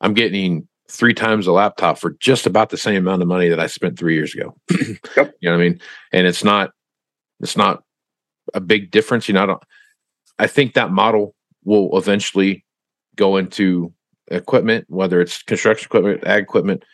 [0.00, 3.60] I'm getting three times a laptop for just about the same amount of money that
[3.60, 4.56] I spent three years ago.
[5.16, 5.34] yep.
[5.40, 5.80] You know what I mean?
[6.12, 6.70] And it's not,
[7.40, 7.82] it's not
[8.54, 9.28] a big difference.
[9.28, 9.62] You know, I don't,
[10.38, 12.64] I think that model will eventually
[13.16, 13.92] go into
[14.28, 16.84] equipment, whether it's construction equipment, ag equipment,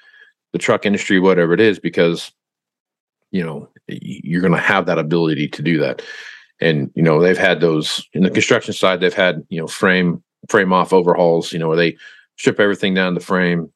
[0.53, 2.33] the truck industry, whatever it is, because
[3.35, 6.01] you know you're going to have that ability to do that.
[6.61, 9.01] And you know they've had those in the construction side.
[9.01, 11.53] They've had you know frame frame off overhauls.
[11.53, 11.97] You know where they
[12.37, 13.71] strip everything down the frame,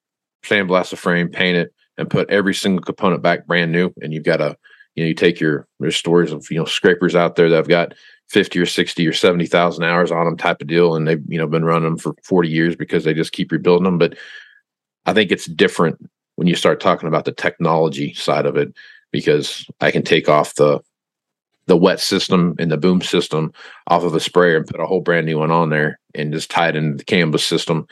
[0.45, 3.93] sandblast the frame, paint it, and put every single component back brand new.
[4.01, 4.57] And you've got a
[4.95, 7.69] you know you take your there's stories of you know scrapers out there that have
[7.69, 7.95] got
[8.29, 10.95] 50 or 60 or 70,000 hours on them type of deal.
[10.95, 13.85] And they've, you know, been running them for 40 years because they just keep rebuilding
[13.85, 13.97] them.
[13.97, 14.19] But
[15.07, 15.99] I think it's different
[16.37, 18.75] when you start talking about the technology side of it,
[19.13, 20.81] because I can take off the,
[21.67, 23.53] the wet system and the boom system
[23.87, 26.51] off of a sprayer and put a whole brand new one on there and just
[26.51, 27.87] tie it into the CAN bus system,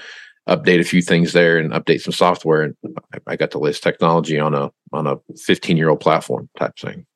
[0.48, 2.62] update a few things there and update some software.
[2.62, 2.74] And
[3.26, 7.06] I got the latest technology on a, on a 15 year old platform type thing.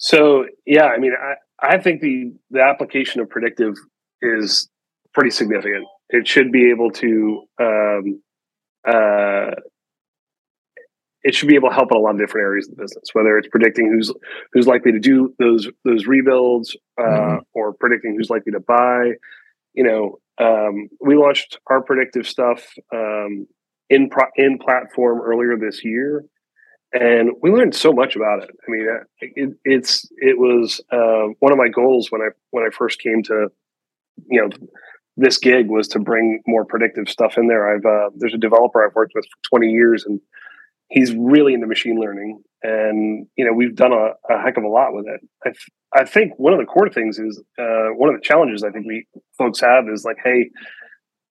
[0.00, 3.74] So yeah, I mean, I, I think the the application of predictive
[4.22, 4.68] is
[5.12, 5.86] pretty significant.
[6.08, 8.22] It should be able to um,
[8.86, 9.50] uh,
[11.22, 13.10] it should be able to help in a lot of different areas of the business,
[13.12, 14.12] whether it's predicting who's
[14.52, 17.36] who's likely to do those those rebuilds uh, mm-hmm.
[17.52, 19.12] or predicting who's likely to buy.
[19.74, 23.46] You know, um, we launched our predictive stuff um,
[23.88, 26.24] in pro- in platform earlier this year,
[26.92, 28.50] and we learned so much about it.
[28.50, 28.86] I mean,
[29.20, 33.22] it, it's it was uh, one of my goals when I when I first came
[33.24, 33.48] to,
[34.28, 34.48] you know,
[35.16, 37.74] this gig was to bring more predictive stuff in there.
[37.74, 40.20] I've uh, there's a developer I've worked with for 20 years, and
[40.90, 44.68] he's really into machine learning, and you know we've done a, a heck of a
[44.68, 45.20] lot with it.
[45.46, 48.70] I, I think one of the core things is uh, one of the challenges I
[48.70, 49.06] think we
[49.38, 50.50] folks have is like, hey,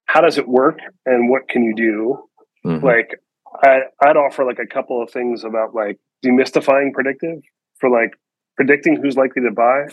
[0.05, 2.17] how does it work, and what can you do?
[2.65, 2.85] Mm-hmm.
[2.85, 3.19] Like
[3.63, 7.39] I, I'd offer like a couple of things about like demystifying predictive
[7.79, 8.11] for like
[8.55, 9.83] predicting who's likely to buy.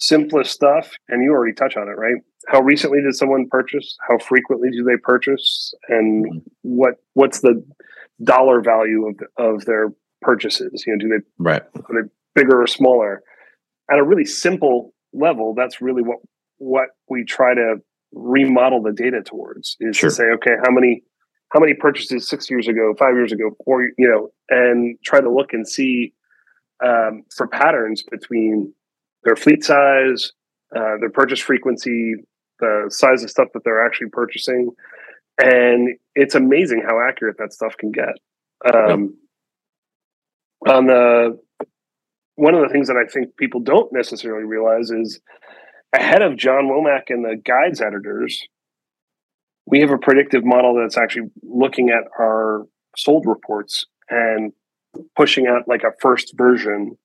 [0.00, 2.16] Simplest stuff, and you already touch on it, right?
[2.48, 3.96] How recently did someone purchase?
[4.08, 5.72] How frequently do they purchase?
[5.88, 6.38] And mm-hmm.
[6.62, 7.64] what what's the
[8.22, 9.88] dollar value of of their
[10.20, 10.84] purchases?
[10.86, 13.22] You know, do they right are they bigger or smaller?
[13.90, 16.18] At a really simple level, that's really what
[16.58, 17.76] what we try to
[18.12, 20.10] remodel the data towards is sure.
[20.10, 21.02] to say, okay, how many
[21.52, 25.30] how many purchases six years ago, five years ago, four, you know, and try to
[25.30, 26.14] look and see
[26.84, 28.72] um, for patterns between
[29.24, 30.32] their fleet size,
[30.74, 32.14] uh, their purchase frequency,
[32.58, 34.70] the size of stuff that they're actually purchasing.
[35.38, 38.14] And it's amazing how accurate that stuff can get.
[38.72, 39.16] Um.
[40.68, 41.40] On the
[42.36, 45.20] one of the things that I think people don't necessarily realize is
[45.92, 48.46] ahead of John Womack and the guides editors,
[49.66, 52.66] we have a predictive model that's actually looking at our
[52.96, 54.52] sold reports and
[55.16, 56.96] pushing out like a first version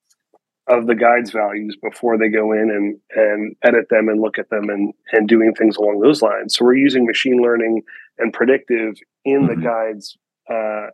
[0.67, 4.49] of the guides values before they go in and and edit them and look at
[4.49, 6.55] them and and doing things along those lines.
[6.55, 7.83] So we're using machine learning
[8.17, 9.61] and predictive in mm-hmm.
[9.61, 10.17] the guides
[10.49, 10.87] uh,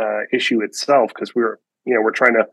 [0.00, 2.44] uh, issue itself because we're you know we're trying to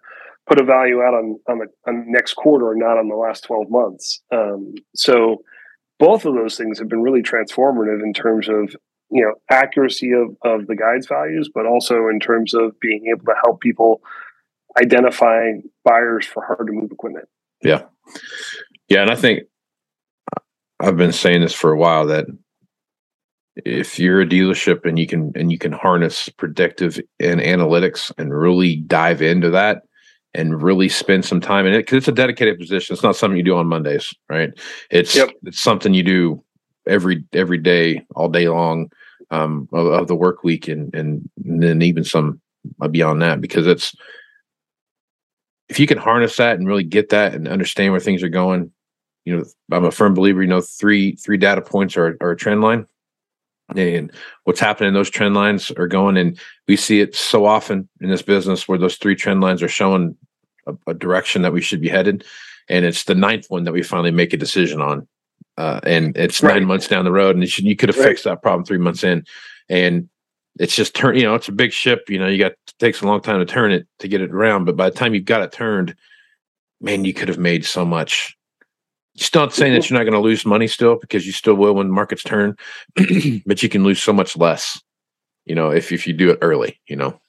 [0.48, 3.70] put a value out on on the on next quarter, not on the last twelve
[3.70, 4.22] months.
[4.32, 5.44] Um, so
[5.98, 8.76] both of those things have been really transformative in terms of
[9.12, 13.26] you know accuracy of, of the guides values but also in terms of being able
[13.26, 14.02] to help people
[14.78, 15.52] identify
[15.84, 17.28] buyers for hard to move equipment
[17.62, 17.84] yeah
[18.88, 19.44] yeah and i think
[20.80, 22.26] i've been saying this for a while that
[23.66, 28.34] if you're a dealership and you can and you can harness predictive and analytics and
[28.34, 29.84] really dive into that
[30.34, 32.94] and really spend some time in it because it's a dedicated position.
[32.94, 34.52] It's not something you do on Mondays, right?
[34.92, 35.30] It's yep.
[35.44, 36.44] it's something you do
[36.88, 38.92] every every day, all day long
[39.32, 42.40] um, of, of, the work week, and, and and then even some
[42.92, 43.96] beyond that because it's
[45.70, 48.72] if you can harness that and really get that and understand where things are going,
[49.26, 50.42] you know, I'm a firm believer.
[50.42, 52.88] You know, three three data points are, are a trend line,
[53.76, 54.12] and
[54.46, 54.90] what's happening?
[54.90, 58.68] In those trend lines are going, and we see it so often in this business
[58.68, 60.18] where those three trend lines are showing
[60.66, 62.24] a, a direction that we should be headed,
[62.68, 65.08] and it's the ninth one that we finally make a decision on,
[65.58, 66.56] uh, and it's Right.
[66.56, 68.08] nine months down the road, and you, should, you could have Right.
[68.08, 69.24] fixed that problem three months in,
[69.70, 70.10] and
[70.60, 71.16] it's just turn.
[71.16, 72.10] You know, it's a big ship.
[72.10, 74.32] You know, you got it takes a long time to turn it to get it
[74.32, 75.96] around, but by the time you've got it turned,
[76.82, 78.36] man, you could have made so much.
[79.18, 81.74] Still not saying that you're not going to lose money still because you still will
[81.74, 82.56] when markets turn,
[83.46, 84.82] but you can lose so much less,
[85.46, 87.20] you know, if if you do it early, you know.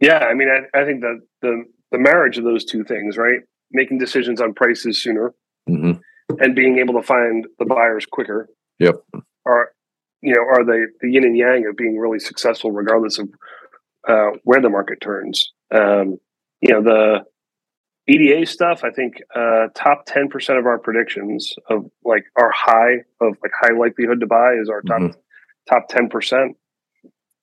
[0.00, 3.40] Yeah, I mean, I, I think that the the marriage of those two things, right?
[3.70, 5.32] Making decisions on prices sooner
[5.66, 5.92] hmm
[6.40, 8.48] and being able to find the buyers quicker.
[8.78, 9.04] Yep.
[9.44, 9.72] Are
[10.22, 13.28] you know are the the yin and yang of being really successful regardless of
[14.08, 15.52] uh, where the market turns.
[15.74, 16.18] Um,
[16.60, 17.24] you know the
[18.08, 18.82] EDA stuff.
[18.84, 23.52] I think uh, top ten percent of our predictions of like our high of like
[23.60, 25.14] high likelihood to buy is our top Mhm.
[25.68, 26.56] top ten percent.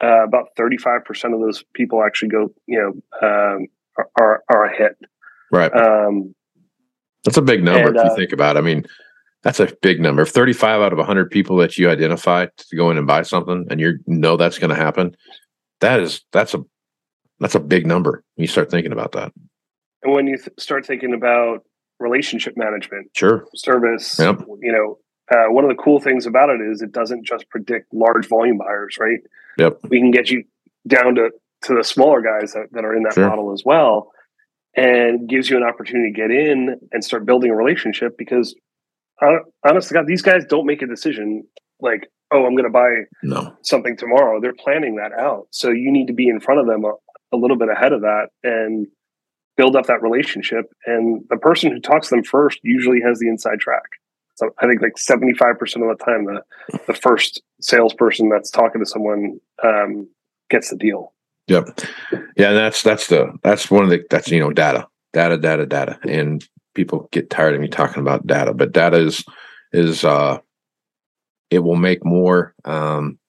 [0.02, 2.54] Uh, about thirty five percent of those people actually go.
[2.68, 2.80] You
[3.22, 3.68] know, um,
[3.98, 4.98] are, are are a hit.
[5.52, 5.74] Right.
[5.74, 6.36] Um,
[7.26, 8.60] That's a big number and, if you uh, think about it.
[8.60, 8.86] I mean,
[9.44, 10.24] that's a big number.
[10.24, 13.66] If 35 out of 100 people that you identify to go in and buy something
[13.70, 15.16] and you know that's going to happen,
[15.80, 16.60] that is that's a
[17.40, 18.24] that's a big number.
[18.36, 19.32] when You start thinking about that.
[20.04, 21.64] and when you th- start thinking about
[22.00, 23.46] relationship management, Sure.
[23.56, 24.42] service, Yep.
[24.62, 24.98] you know,
[25.32, 28.58] uh, one of the cool things about it is it doesn't just predict large volume
[28.58, 29.20] buyers, right?
[29.58, 29.80] Yep.
[29.90, 30.44] We can get you
[30.88, 31.32] down to
[31.64, 33.28] to the smaller guys that, that are in that Sure.
[33.28, 34.12] model as well,
[34.76, 38.18] and gives you an opportunity to get in and start building a relationship.
[38.18, 38.56] Because
[39.22, 41.44] honest to God, these guys don't make a decision
[41.80, 42.90] like, "Oh, I'm going to buy
[43.24, 43.54] No.
[43.64, 46.86] something tomorrow." They're planning that out, so you need to be in front of them
[46.86, 46.94] a,
[47.34, 48.88] a little bit ahead of that and
[49.58, 50.66] build up that relationship.
[50.86, 53.84] And the person who talks to them first usually has the inside track.
[54.36, 56.42] So I think like seventy five percent of the time, the
[56.88, 60.08] the first salesperson that's talking to someone um,
[60.50, 61.14] gets the deal.
[61.48, 61.80] Yep.
[62.38, 65.66] Yeah, and that's that's the that's one of the that's you know data, data, data,
[65.66, 66.48] data, and
[66.80, 69.26] people get tired of me talking about data, but data is
[69.74, 70.38] is uh
[71.50, 73.20] it will make more um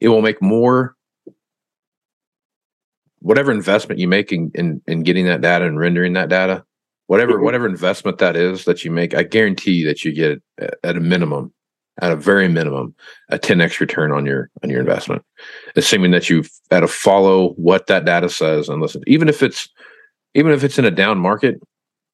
[0.00, 0.94] it will make more
[3.18, 6.64] whatever investment you make in, in in getting that data and rendering that data
[7.08, 7.42] whatever Mhm.
[7.42, 11.00] whatever investment that is that you make i guarantee that you get at, at a
[11.00, 11.52] minimum
[12.00, 12.94] at a very minimum
[13.30, 15.22] a 10x return on your on your investment
[15.74, 19.68] assuming that you've got to follow what that data says and listen even if it's
[20.34, 21.60] even if it's in a down market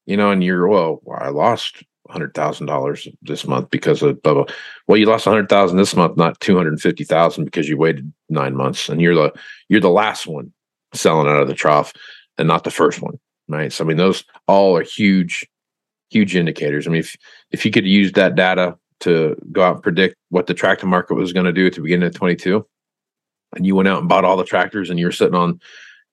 [0.05, 4.45] you know and you're well i lost $100000 this month because of blah, blah.
[4.87, 9.15] well you lost 100000 this month not 250000 because you waited nine months and you're
[9.15, 9.33] the
[9.69, 10.51] you're the last one
[10.93, 11.93] selling out of the trough
[12.37, 15.47] and not the first one right so i mean those all are huge
[16.09, 17.15] huge indicators i mean if
[17.51, 21.15] if you could use that data to go out and predict what the tractor market
[21.15, 22.65] was going to do at the beginning of 22
[23.55, 25.59] and you went out and bought all the tractors and you're sitting on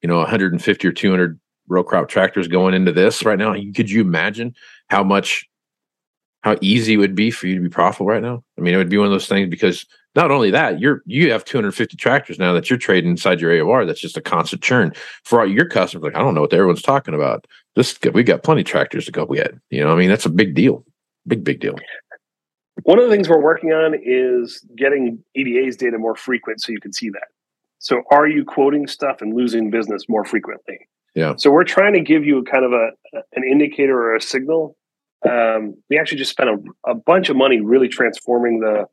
[0.03, 1.39] you know 150 or 200
[1.71, 3.55] row crop tractors going into this right now?
[3.55, 3.73] Mm-hmm.
[3.73, 4.55] Could you imagine
[4.89, 5.47] how much
[6.43, 8.43] how easy it would be for you to be profitable right now?
[8.59, 11.31] I mean it would be one of those things because not only that you're you
[11.31, 14.93] have 250 tractors now that you're trading inside your aor that's just a constant churn.
[15.25, 17.47] For all your customers like i don't know what everyone's talking about.
[17.77, 20.31] This we got plenty of tractors to go get you know i mean that's a
[20.31, 20.85] big deal.
[21.27, 21.77] Big big deal.
[22.85, 26.81] One of the things we're working on is getting EDA's data more frequent so you
[26.81, 27.29] can see that.
[27.79, 30.87] So are you quoting stuff and losing business more frequently?
[31.15, 31.35] Yeah.
[31.37, 32.91] So we're trying to give you a kind of a
[33.35, 34.77] an indicator or a signal.
[35.29, 38.87] Um, we actually just spent a, a bunch of money really transforming the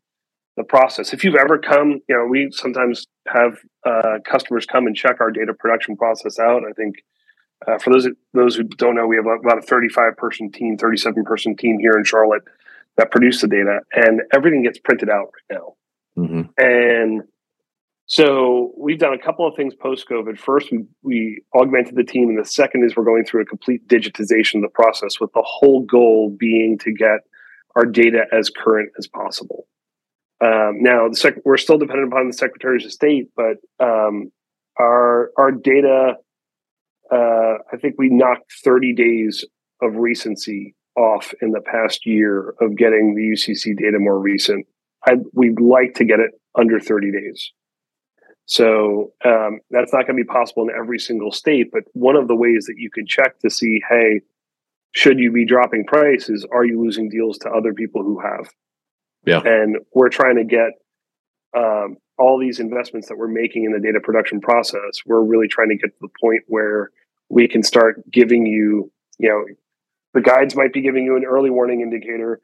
[0.57, 1.13] the process.
[1.13, 5.32] If you've ever come, you know, we sometimes have uh, customers come and check our
[5.32, 6.63] data production process out.
[6.68, 6.95] I think
[7.68, 11.24] uh, for those those who don't know, we have about a 35 person team, 37
[11.24, 12.43] person team here in Charlotte
[12.97, 15.76] that produce the data, and everything gets printed out right now.
[16.15, 17.22] hmm And
[18.08, 20.39] so we've done a couple of things post COVID.
[20.39, 23.86] First, we, we augmented the team, and the second is we're going through a complete
[23.88, 27.20] digitization of the process, with the whole goal being to get
[27.76, 29.68] our data as current as possible.
[30.39, 34.32] Um, now, the sec- we're still dependent upon the secretaries of state, but um,
[34.80, 36.14] our our data,
[37.12, 39.43] uh, I think we knocked 30 days
[39.82, 44.66] of recency off in the past year of getting the UCC data more recent.
[45.05, 47.51] I, we'd like to get it under 30 days.
[48.48, 51.70] So um, that's not going to be possible in every single state.
[51.72, 54.22] But one of the ways that you can check to see, hey,
[54.93, 56.48] should you be dropping prices?
[56.52, 58.50] Are you losing deals to other people who have?
[59.26, 59.41] Yeah.
[59.43, 60.72] And we're trying to get
[61.56, 65.02] um, all these investments that we're making in the data production process.
[65.06, 66.91] We're really trying to get to the point where
[67.30, 68.89] we can start giving you,
[69.20, 69.43] you know,
[70.14, 72.39] the guides might be giving you an early warning indicator,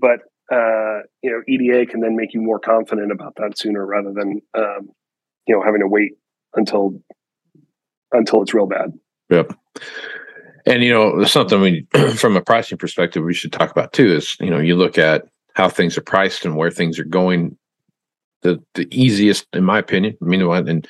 [0.00, 0.18] but
[0.52, 4.42] uh, you know EDA can then make you more confident about that sooner rather than
[4.54, 4.90] um,
[5.46, 6.12] you know having to wait
[6.54, 7.00] until
[8.12, 8.92] until it's real bad.
[9.30, 9.54] Yep.
[10.66, 11.86] And you know, something we,
[12.16, 15.26] from a pricing perspective, we should talk about too is you know you look at
[15.54, 17.56] how things are priced and where things are going.
[18.42, 20.88] The the easiest, in my opinion, I mean, and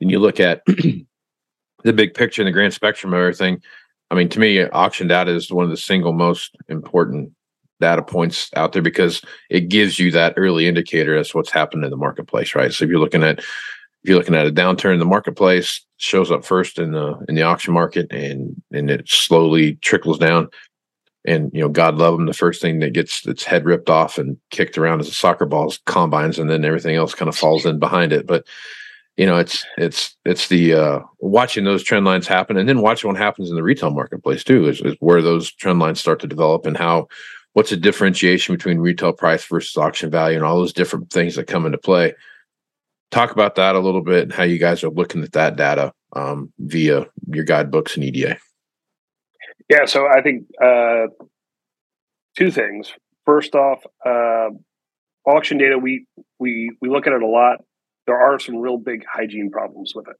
[0.00, 3.62] and you look at the big picture and the grand spectrum of everything.
[4.10, 7.32] I mean, to me, auction data is one of the single most important
[7.80, 11.90] data points out there because it gives you that early indicator as what's happened in
[11.90, 12.72] the marketplace, right?
[12.72, 16.30] So if you're looking at if you're looking at a downturn in the marketplace, shows
[16.30, 20.48] up first in the in the auction market and and it slowly trickles down.
[21.24, 22.26] And you know, God love them.
[22.26, 25.46] The first thing that gets its head ripped off and kicked around as a soccer
[25.46, 28.26] ball's combines, and then everything else kind of falls in behind it.
[28.26, 28.46] But
[29.18, 33.08] you know, it's it's it's the uh, watching those trend lines happen, and then watching
[33.08, 36.28] what happens in the retail marketplace too, is, is where those trend lines start to
[36.28, 37.08] develop, and how
[37.58, 41.48] what's the differentiation between retail price versus auction value, and all those different things that
[41.48, 42.14] come into play
[43.10, 45.92] talk about that a little bit and how you guys are looking at that data
[46.12, 48.38] um, via your guidebooks and EDA.
[49.68, 51.06] Yeah, so I think uh,
[52.36, 52.92] two things.
[53.26, 54.50] First off, uh,
[55.28, 56.06] auction data we
[56.38, 57.58] we we look at it a lot.
[58.06, 60.16] There are some real big hygiene problems with it.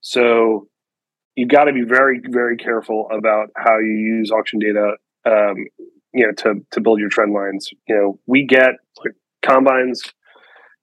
[0.00, 0.68] So
[1.36, 4.94] you've got to be very very careful about how you use auction data.
[5.26, 5.66] Um,
[6.12, 7.68] you know, to to build your trend lines.
[7.88, 8.74] You know, we get
[9.42, 10.02] combines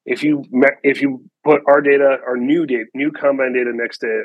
[0.08, 0.46] if you
[0.84, 4.24] if you put our data, our new data, new combine data next to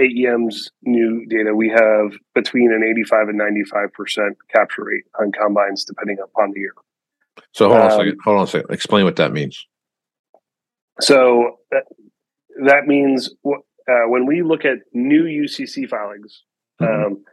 [0.00, 5.84] AEM's new data, we have between an 85 and 95 percent capture rate on combines,
[5.84, 6.72] depending upon the year.
[7.52, 8.18] So hold on um, a second.
[8.24, 8.70] Hold on a second.
[8.70, 9.66] Explain what that means.
[11.00, 11.82] So that,
[12.64, 16.44] that means uh, when we look at new UCC filings
[16.80, 17.06] mm-hmm.
[17.06, 17.24] um,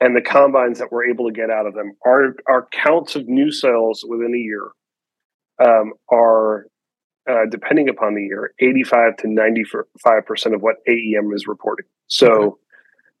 [0.00, 3.28] and the combines that we're able to get out of them, our our counts of
[3.28, 4.70] new sales within a year
[5.62, 6.66] um, are
[7.28, 11.86] uh, depending upon the year, 85 to 95% of what AEM is reporting.
[12.06, 12.58] So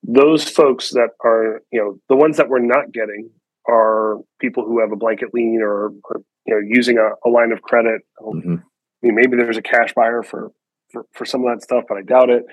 [0.02, 3.30] those folks that are, you know, the ones that we're not getting
[3.68, 7.52] are people who have a blanket lien or, or you know, using a, a line
[7.52, 8.00] of credit.
[8.20, 8.54] Mm-hmm.
[8.54, 10.50] I mean, maybe there's a cash buyer for,
[10.90, 12.44] for, for some of that stuff, but I doubt it.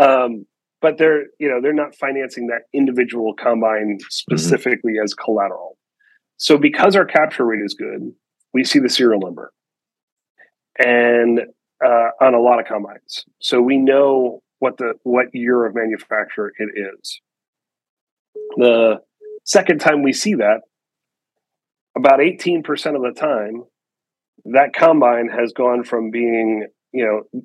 [0.00, 0.46] Um,
[0.82, 4.06] but they're, you know, they're not financing that individual combine mm-hmm.
[4.10, 5.04] specifically mm-hmm.
[5.04, 5.78] as collateral.
[6.36, 8.12] So because our capture rate is good,
[8.52, 9.52] we see the serial number
[10.78, 11.40] and
[11.82, 13.24] uh, on a lot of combines.
[13.40, 16.68] So we know what the what year of manufacture it
[17.00, 17.20] is.
[18.56, 19.00] The
[19.44, 20.60] second time we see that,
[21.96, 22.62] about 18%
[22.96, 23.64] of the time,
[24.46, 27.42] that combine has gone from being, you know,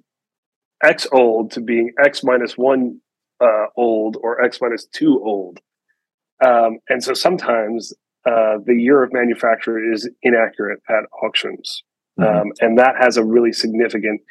[0.84, 3.00] X old to being X minus one
[3.42, 5.60] uh, old or X minus two old.
[6.46, 7.94] Um, and so sometimes
[8.26, 11.84] uh, the year of manufacture is inaccurate at auctions.
[12.20, 12.38] Mm-hmm.
[12.38, 14.22] Um, and that has a really significant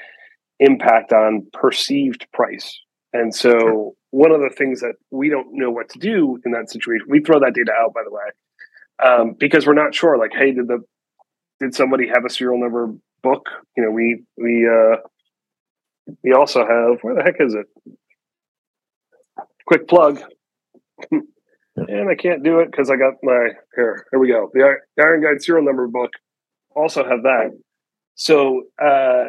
[0.59, 2.79] impact on perceived price.
[3.13, 6.71] And so, one of the things that we don't know what to do in that
[6.71, 8.23] situation, we throw that data out, by the way,
[9.05, 10.19] um, because we're not sure.
[10.19, 10.83] Like, hey, did the
[11.61, 12.93] did somebody have a serial number
[13.23, 13.47] book?
[13.77, 14.97] You know, we we uh,
[16.23, 17.67] we also have where the heck is it?
[19.67, 20.21] Quick plug.
[21.11, 24.07] and I can't do it because I got my here.
[24.11, 24.51] Here we go.
[24.53, 26.11] The Iron Guide serial number book
[26.75, 27.51] also have that.
[28.15, 29.27] So, uh,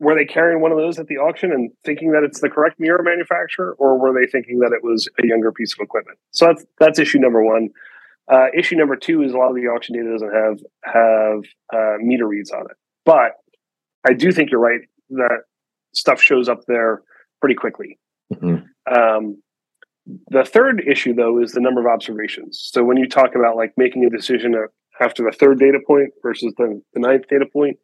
[0.00, 2.80] were they carrying one of those at the auction and thinking that it's the correct
[2.80, 6.18] mirror manufacturer, or were they thinking that it was a younger piece of equipment?
[6.32, 7.68] So that's that's issue number one.
[8.30, 11.96] Uh, issue number two is a lot of the auction data doesn't have have uh,
[12.00, 13.32] meter reads on it, but
[14.06, 14.80] I do think you're right
[15.10, 15.42] that
[15.92, 17.02] stuff shows up there
[17.40, 17.98] pretty quickly.
[18.32, 18.64] Mm-hmm.
[18.92, 19.42] Um,
[20.28, 22.68] the third issue, though, is the number of observations.
[22.72, 24.54] So when you talk about like making a decision
[25.00, 27.78] after the third data point versus the, the ninth data point,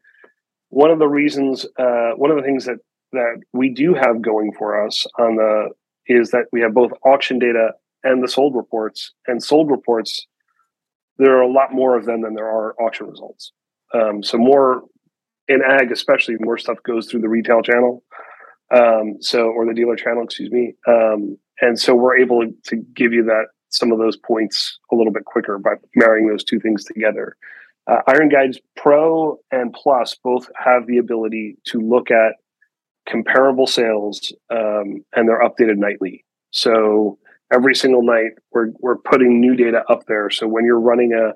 [0.69, 2.77] one of the reasons, uh, one of the things that
[3.13, 5.71] that we do have going for us on the
[6.07, 7.71] is that we have both auction data
[8.05, 9.13] and the sold reports.
[9.27, 10.27] And sold reports,
[11.19, 13.53] there are a lot more of them than there are auction results.
[13.95, 14.83] Um, so more
[15.49, 18.05] in ag, especially, more stuff goes through the retail channel.
[18.71, 20.75] Um, so or the dealer channel, excuse me.
[20.87, 25.13] Um, and so we're able to give you that some of those points a little
[25.13, 27.37] bit quicker by marrying those two things together.
[27.87, 32.35] Uh, Iron Guides Pro and Plus both have the ability to look at
[33.09, 36.25] comparable sales, um, and they're updated nightly.
[36.51, 37.19] So
[37.53, 40.31] every single night, we're we're putting new data up there.
[40.31, 41.33] So when you're running a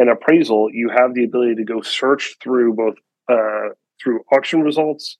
[0.00, 2.94] an appraisal, you have the ability to go search through both
[3.30, 5.18] uh, through auction results,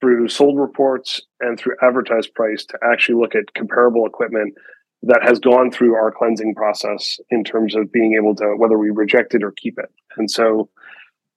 [0.00, 4.54] through sold reports, and through advertised price to actually look at comparable equipment
[5.02, 8.90] that has gone through our cleansing process in terms of being able to whether we
[8.90, 9.90] reject it or keep it.
[10.16, 10.68] And so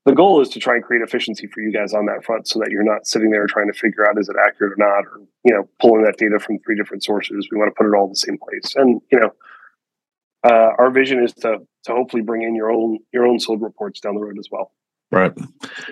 [0.06, 2.60] the goal is to try and create efficiency for you guys on that front so
[2.60, 5.22] that you're not sitting there trying to figure out is it accurate or not or
[5.44, 7.48] you know pulling that data from three different sources.
[7.52, 8.74] We want to put it all in the same place.
[8.76, 9.32] And you know
[10.44, 14.00] uh, our vision is to to hopefully bring in your own your own sold reports
[14.00, 14.72] down the road as well
[15.12, 15.34] Right.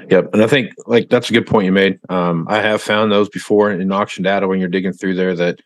[0.09, 0.29] Yep.
[0.33, 1.99] And I think like that's a good point you made.
[2.09, 5.59] Um, I have found those before in auction data when you're digging through there that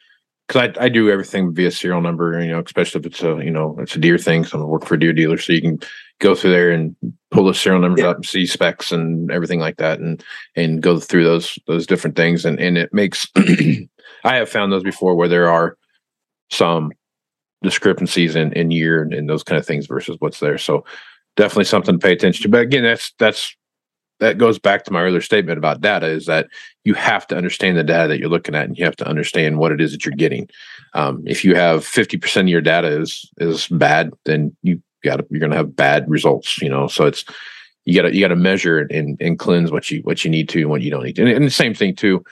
[0.47, 3.51] because I, I do everything via serial number, you know, especially if it's a, you
[3.51, 4.45] know, it's a Deere thing.
[4.45, 5.37] So I work for a Deere dealer.
[5.37, 5.79] So you can
[6.19, 6.95] go through there and
[7.29, 8.09] pull the serial numbers yeah.
[8.09, 10.23] up and see specs and everything like that and,
[10.55, 12.45] and go through those, those different things.
[12.45, 13.27] And, and it makes,
[14.23, 15.77] I have found those before where there are
[16.49, 16.91] some
[17.63, 20.57] discrepancies in, in year and, and those kind of things versus what's there.
[20.57, 20.83] So
[21.35, 22.49] definitely something to pay attention to.
[22.49, 23.55] But again, that's that's
[24.19, 26.47] that goes back to my earlier statement about data is that
[26.83, 29.57] you have to understand the data that you're looking at and you have to understand
[29.57, 30.47] what it is that you're getting.
[30.93, 35.39] Um, if you have 50% of your data is is bad, then you got you're
[35.39, 36.87] going to have bad results, you know.
[36.87, 37.25] So it's
[37.85, 40.47] you got to you got to measure and, and cleanse what you what you need
[40.49, 41.23] to and what you don't need to.
[41.23, 42.23] And, and the same thing too,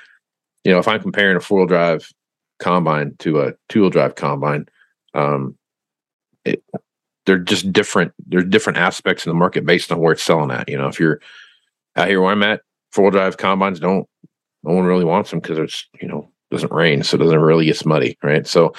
[0.63, 2.11] you know, if I'm comparing a four wheel drive
[2.59, 4.67] combine to a two wheel drive combine,
[5.15, 5.57] um,
[6.45, 6.63] it,
[7.29, 8.11] they're just different.
[8.25, 10.67] There's different aspects in the market based on where it's selling at.
[10.67, 11.21] You know, if you're
[11.95, 12.61] out here where I'm at,
[12.91, 14.07] four wheel drive combines don't.
[14.63, 17.67] No one really wants them because it's you know doesn't rain, so it doesn't really
[17.67, 18.47] get muddy, right?
[18.47, 18.73] So,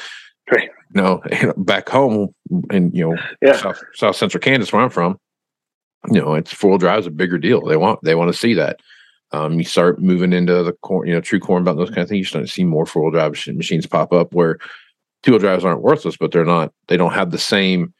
[0.51, 0.68] right.
[0.96, 1.22] You know,
[1.59, 2.34] back home
[2.72, 3.57] in you know yeah.
[3.57, 5.16] South, South Central Kansas, where I'm from,
[6.11, 7.61] you know, it's four wheel drive is a bigger deal.
[7.61, 8.80] They want they want to see that.
[9.30, 12.09] Um, you start moving into the corn, you know, true corn belt, those kind of
[12.09, 12.18] things.
[12.18, 14.59] You start to see more four wheel drive machines pop up where
[15.22, 16.72] two wheel drives aren't worthless, but they're not.
[16.88, 17.94] They don't have the same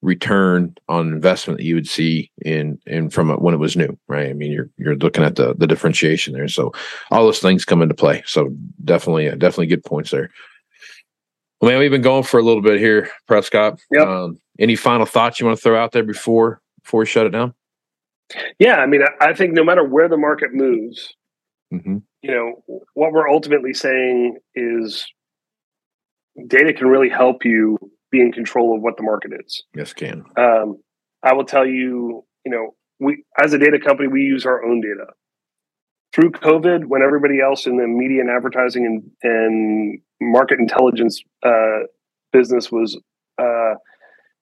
[0.00, 4.30] return on investment that you would see in in from when it was new right?
[4.30, 6.48] I mean you're you're looking at the the differentiation there.
[6.48, 6.72] So
[7.10, 8.22] all those things come into play.
[8.26, 10.30] So definitely uh, definitely good points there.
[11.60, 13.80] Well man we've been going for a little bit here prescott.
[13.90, 14.06] Yep.
[14.06, 17.30] Um, any final thoughts you want to throw out there before before we shut it
[17.30, 17.54] down?
[18.58, 21.14] Yeah i mean i, I think no matter where the market moves
[21.72, 21.98] mm-hmm.
[22.22, 22.62] you know
[22.94, 25.06] what we're ultimately saying is
[26.46, 27.78] data can really help you
[28.10, 29.62] be in control of what the market is.
[29.74, 30.24] Yes, can.
[30.36, 30.78] Um,
[31.22, 34.80] I will tell you, you know, we as a data company, we use our own
[34.80, 35.12] data.
[36.14, 41.80] Through COVID, when everybody else in the media and advertising and, and market intelligence uh,
[42.32, 42.98] business was
[43.38, 43.74] uh,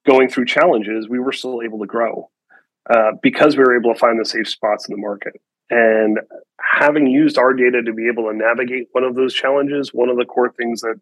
[0.05, 2.29] going through challenges, we were still able to grow
[2.89, 5.41] uh, because we were able to find the safe spots in the market.
[5.69, 6.19] And
[6.61, 10.17] having used our data to be able to navigate one of those challenges, one of
[10.17, 10.99] the core things that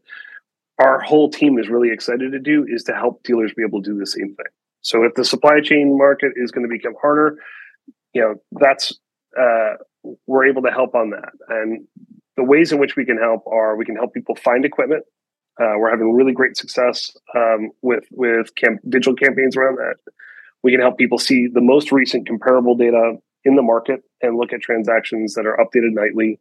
[0.79, 3.91] our whole team is really excited to do is to help dealers be able to
[3.91, 4.45] do the same thing.
[4.81, 7.37] So if the supply chain market is going to become harder,
[8.13, 8.93] you know, that's
[9.39, 9.75] uh,
[10.27, 11.31] we're able to help on that.
[11.49, 11.87] And
[12.37, 15.03] the ways in which we can help are we can help people find equipment.
[15.59, 19.95] Uh, we're having really great success um, with with camp- digital campaigns around that.
[20.61, 24.51] We can help people see the most recent comparable data in the market and look
[24.51, 26.39] at transactions that are updated nightly.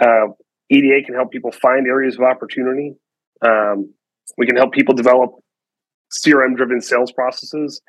[0.00, 0.32] Uh,
[0.68, 2.96] EDA can help people find areas of opportunity
[3.42, 3.92] um,
[4.38, 5.32] we can help people develop
[6.12, 7.80] CRM driven sales processes.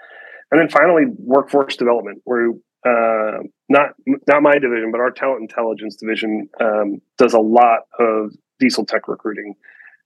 [0.52, 2.52] And then finally, workforce development, where
[2.86, 3.40] uh,
[3.70, 3.92] not
[4.28, 9.08] not my division, but our talent intelligence division um, does a lot of diesel tech
[9.08, 9.56] recruiting.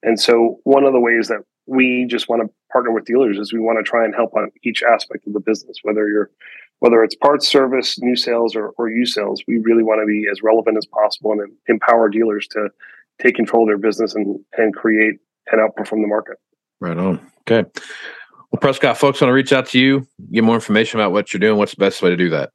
[0.03, 3.51] And so, one of the ways that we just want to partner with dealers is
[3.51, 6.29] we want to try and help on each aspect of the business, whether you're
[6.79, 9.41] whether it's parts, service, new sales, or, or used sales.
[9.47, 12.69] We really want to be as relevant as possible and empower dealers to
[13.21, 15.15] take control of their business and and create
[15.51, 16.37] and outperform the market.
[16.79, 17.31] Right on.
[17.41, 17.67] Okay.
[18.51, 21.39] Well, Prescott, folks want to reach out to you, get more information about what you're
[21.39, 21.57] doing.
[21.57, 22.51] What's the best way to do that?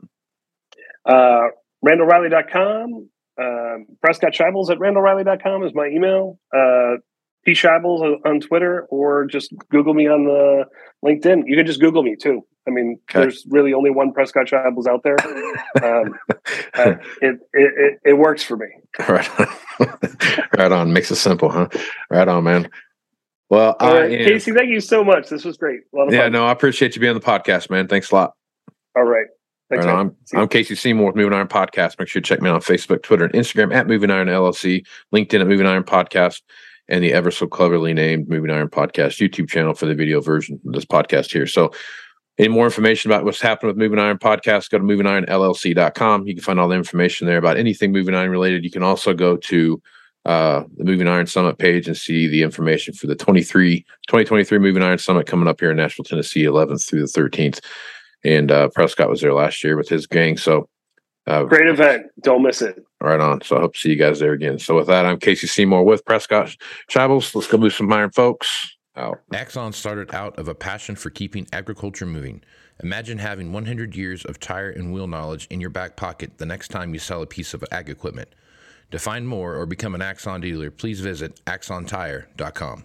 [1.04, 1.48] Uh,
[1.84, 3.08] RandallReilly.com.
[3.38, 6.38] Uh, Prescott Shibles at RandallReilly.com is my email.
[6.54, 6.96] Uh,
[7.44, 7.52] P.
[7.52, 10.64] Shibles on Twitter, or just Google me on the
[11.04, 11.42] LinkedIn.
[11.46, 12.44] You can just Google me too.
[12.66, 13.20] I mean, okay.
[13.20, 15.16] there's really only one Prescott Shibles out there.
[15.82, 16.14] Um,
[16.74, 18.66] uh, it, it, it works for me.
[19.08, 19.48] Right, on.
[20.58, 20.92] right on.
[20.92, 21.68] Makes it simple, huh?
[22.10, 22.70] Right on, man.
[23.48, 25.28] Well, I, Casey, thank you so much.
[25.28, 25.80] This was great.
[26.10, 26.32] yeah, fun.
[26.32, 27.88] no, I appreciate you being on the podcast, man.
[27.88, 28.34] Thanks a lot.
[28.94, 29.26] All right.
[29.70, 31.98] Thanks, right I'm, I'm Casey Seymour with Moving Iron Podcast.
[31.98, 34.84] Make sure you check me out on Facebook, Twitter, and Instagram at Moving Iron LLC,
[35.14, 36.42] LinkedIn at Moving Iron Podcast,
[36.88, 40.60] and the ever so cleverly named Moving Iron Podcast YouTube channel for the video version
[40.66, 41.46] of this podcast here.
[41.46, 41.72] So
[42.38, 46.26] any more information about what's happening with Moving Iron Podcast, go to movingironllc.com.
[46.26, 48.64] You can find all the information there about anything Moving Iron related.
[48.64, 49.82] You can also go to
[50.24, 54.82] uh, the Moving Iron Summit page and see the information for the 23, 2023 Moving
[54.82, 57.60] Iron Summit coming up here in Nashville, Tennessee, 11th through the 13th.
[58.24, 60.36] And uh, Prescott was there last year with his gang.
[60.36, 60.68] So
[61.26, 62.06] uh, great event.
[62.20, 62.82] Don't miss it.
[63.02, 63.40] Right on.
[63.42, 64.60] So I hope to see you guys there again.
[64.60, 66.56] So with that, I'm Casey Seymour with Prescott
[66.88, 67.34] Shibles.
[67.34, 68.76] Let's go move some iron, folks.
[68.94, 69.20] out.
[69.32, 72.44] Axon started out of a passion for keeping agriculture moving.
[72.80, 76.68] Imagine having 100 years of tire and wheel knowledge in your back pocket the next
[76.68, 78.28] time you sell a piece of ag equipment.
[78.92, 82.84] To find more or become an Axon dealer, please visit axontire.com.